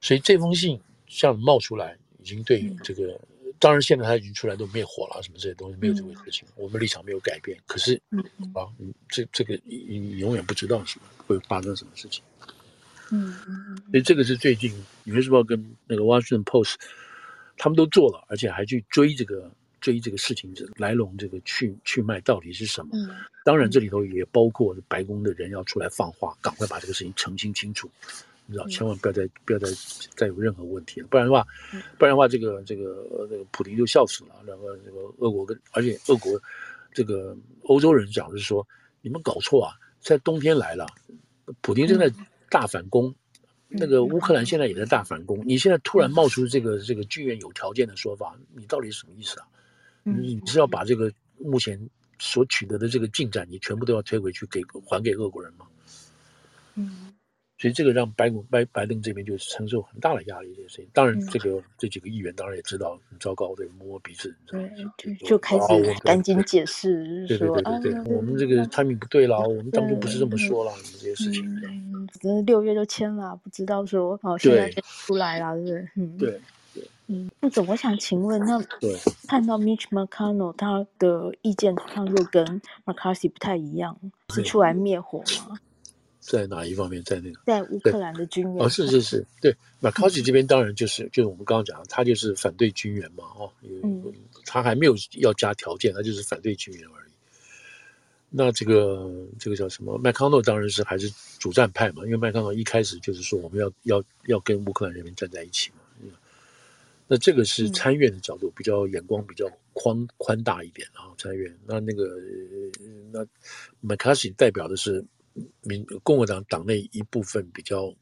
[0.00, 3.18] 所以这封信这样冒出来，已经对这个，
[3.58, 7.58] 当然现在他已经出来都灭火了，什么这些东西没有这回事情，我们立场没有改变。
[7.66, 8.00] 可是
[8.54, 8.68] 啊，
[9.08, 12.22] 这这个你永远不知道什么会发生什么事情。
[13.10, 14.70] 嗯嗯，所以这个是最近
[15.04, 16.74] 《纽约时报》跟那个《Washington Post》
[17.56, 22.90] 他们都做了，而且还去追这个追这个事情的来龙，这个去去脉到底是什么？
[22.92, 23.10] 嗯，
[23.44, 27.90] 当然这里头也包括白宫的人要出来放话，赶快把这个事情澄清清楚，
[28.46, 29.68] 你知道，千万不要再不要再
[30.14, 31.46] 再有任何问题了，不然的话，
[31.96, 34.34] 不然的话，这个这个这个普京就笑死了。
[34.46, 36.40] 然后这个俄国跟而且俄国
[36.92, 38.66] 这个欧洲人讲的是说，
[39.00, 40.86] 你们搞错啊，在冬天来了，
[41.62, 42.12] 普京正在。
[42.50, 43.14] 大反攻，
[43.68, 45.42] 那个乌克兰现在也在大反攻。
[45.46, 49.46] 你现在突然冒出这个这个剧院有条件的说法，你到底是什么意思啊？
[50.02, 51.78] 你你是要把这个目前
[52.18, 55.66] 所取得的这个进展，你全部都要推回去给还给俄国人吗？
[56.74, 57.07] 嗯。
[57.58, 60.86] 所以这个让白宫拜拜登这边就承受很大的压力，这些事情。
[60.92, 71.44] 当然，这个、嗯、这几个议员当然也知道很糟糕，对，摸摸鼻子，对，就就开始赶紧解释，对对对对对，我们这个 timing 不对了，我们当初不是这么说了，这些事情。
[71.64, 75.88] 嗯，反正六月就签了，不知道说哦，现在出来了，对不对？
[75.96, 76.40] 嗯，对
[76.74, 78.62] 对，嗯，副总，我想请问，那
[79.26, 83.98] 看到 Mitch McConnell 他的意见好像又跟 McCarthy 不太一样，
[84.32, 85.58] 是出来灭火吗？
[86.28, 87.02] 在哪一方面？
[87.02, 89.56] 在那个，在乌克兰的军援哦，是是是，对。
[89.80, 94.04] 那 McCarthy 这边当然就是、嗯、就是我们刚刚讲的，他就是反对军援嘛，哦，嗯，
[94.44, 97.12] 他还没有要加条件，他就是反对军援而已。
[98.30, 99.96] 那这个这个叫什么？
[99.96, 105.76] 麦康诺当然是还是主战派嘛，因为麦康诺一开始就是说我们要要要跟乌克兰人民站在一起嘛。
[107.10, 111.08] 那这个是参院的角度，比较眼光比较宽宽大一点啊。
[111.16, 112.18] 参院那那个
[113.10, 113.26] 那
[113.80, 115.02] 麦卡锡代表的是
[115.62, 117.94] 民共和党党内一部分比较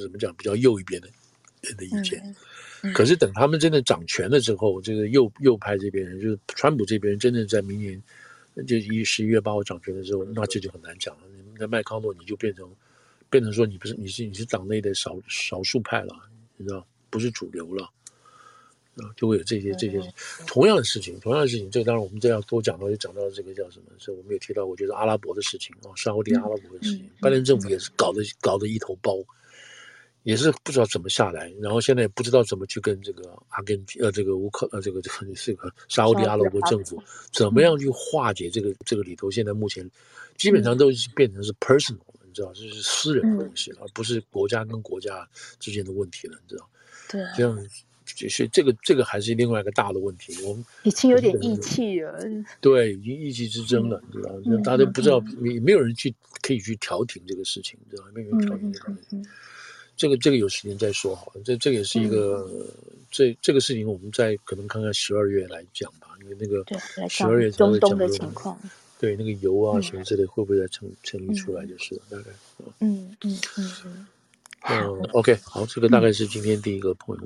[0.00, 1.08] 怎么讲比较右一边的
[1.62, 2.34] 人的意见。
[2.92, 8.02] 可是等他们真的掌权了之后，这个右右派这边人就是川普这边人，真的在明年。
[8.68, 11.22] 就一十一月八号掌权的时候，那这就很难讲了。
[11.58, 12.70] 那麦康诺你就变成
[13.28, 16.14] 变成说你不是你是你是党内的少少数派了，
[16.56, 17.90] 你知道不是主流了
[18.96, 20.00] 啊，就会有这些这些
[20.46, 21.70] 同样的事情，同样的事情。
[21.70, 23.86] 这个当然我们这样多讲到，就讲到这个叫什么？
[23.98, 29.18] 所以我们也提到，过，就是阿拉伯的事情啊，沙乌地阿拉伯的事情，拜登政府也是搞得搞得一头包。
[30.22, 36.98] 也是不知道怎么下来，然后现在也不知道怎么去跟这个阿根廷呃这个乌克呃这个这个 这个沙乌地阿拉伯政府
[37.30, 39.86] 怎么样去化解这个这个里头现在目前
[40.38, 45.28] 基本上都变成是 personal，你知道这是私人的东西了，而不是国家跟国家
[45.60, 46.70] 之间的问题了，你知道？
[47.10, 47.68] 对，这样
[48.14, 50.34] 就是这个这个还是另外一个大的问题。
[50.44, 52.18] 我们已经有点意气了，
[52.60, 54.56] 对，已经意气之争了，你知道？
[54.62, 58.04] 大家都不知道，没没有人去可以去调停这个事情，你知道？
[58.14, 59.26] 没有人调停这个事情。
[59.96, 62.66] 这个这个有时间再说好了，这这个也是一个，嗯、
[63.12, 66.64] 这这个事情我们再可能看看十二月来讲吧，因为那个
[67.08, 68.58] 十二月才会讲的情况，
[68.98, 72.24] 对那个油啊什么之类会不会再成成立出来就是了，大概，
[72.80, 74.06] 嗯嗯嗯嗯，嗯，
[74.68, 77.22] 嗯，嗯，OK，好，这个大概是今天第一个朋友。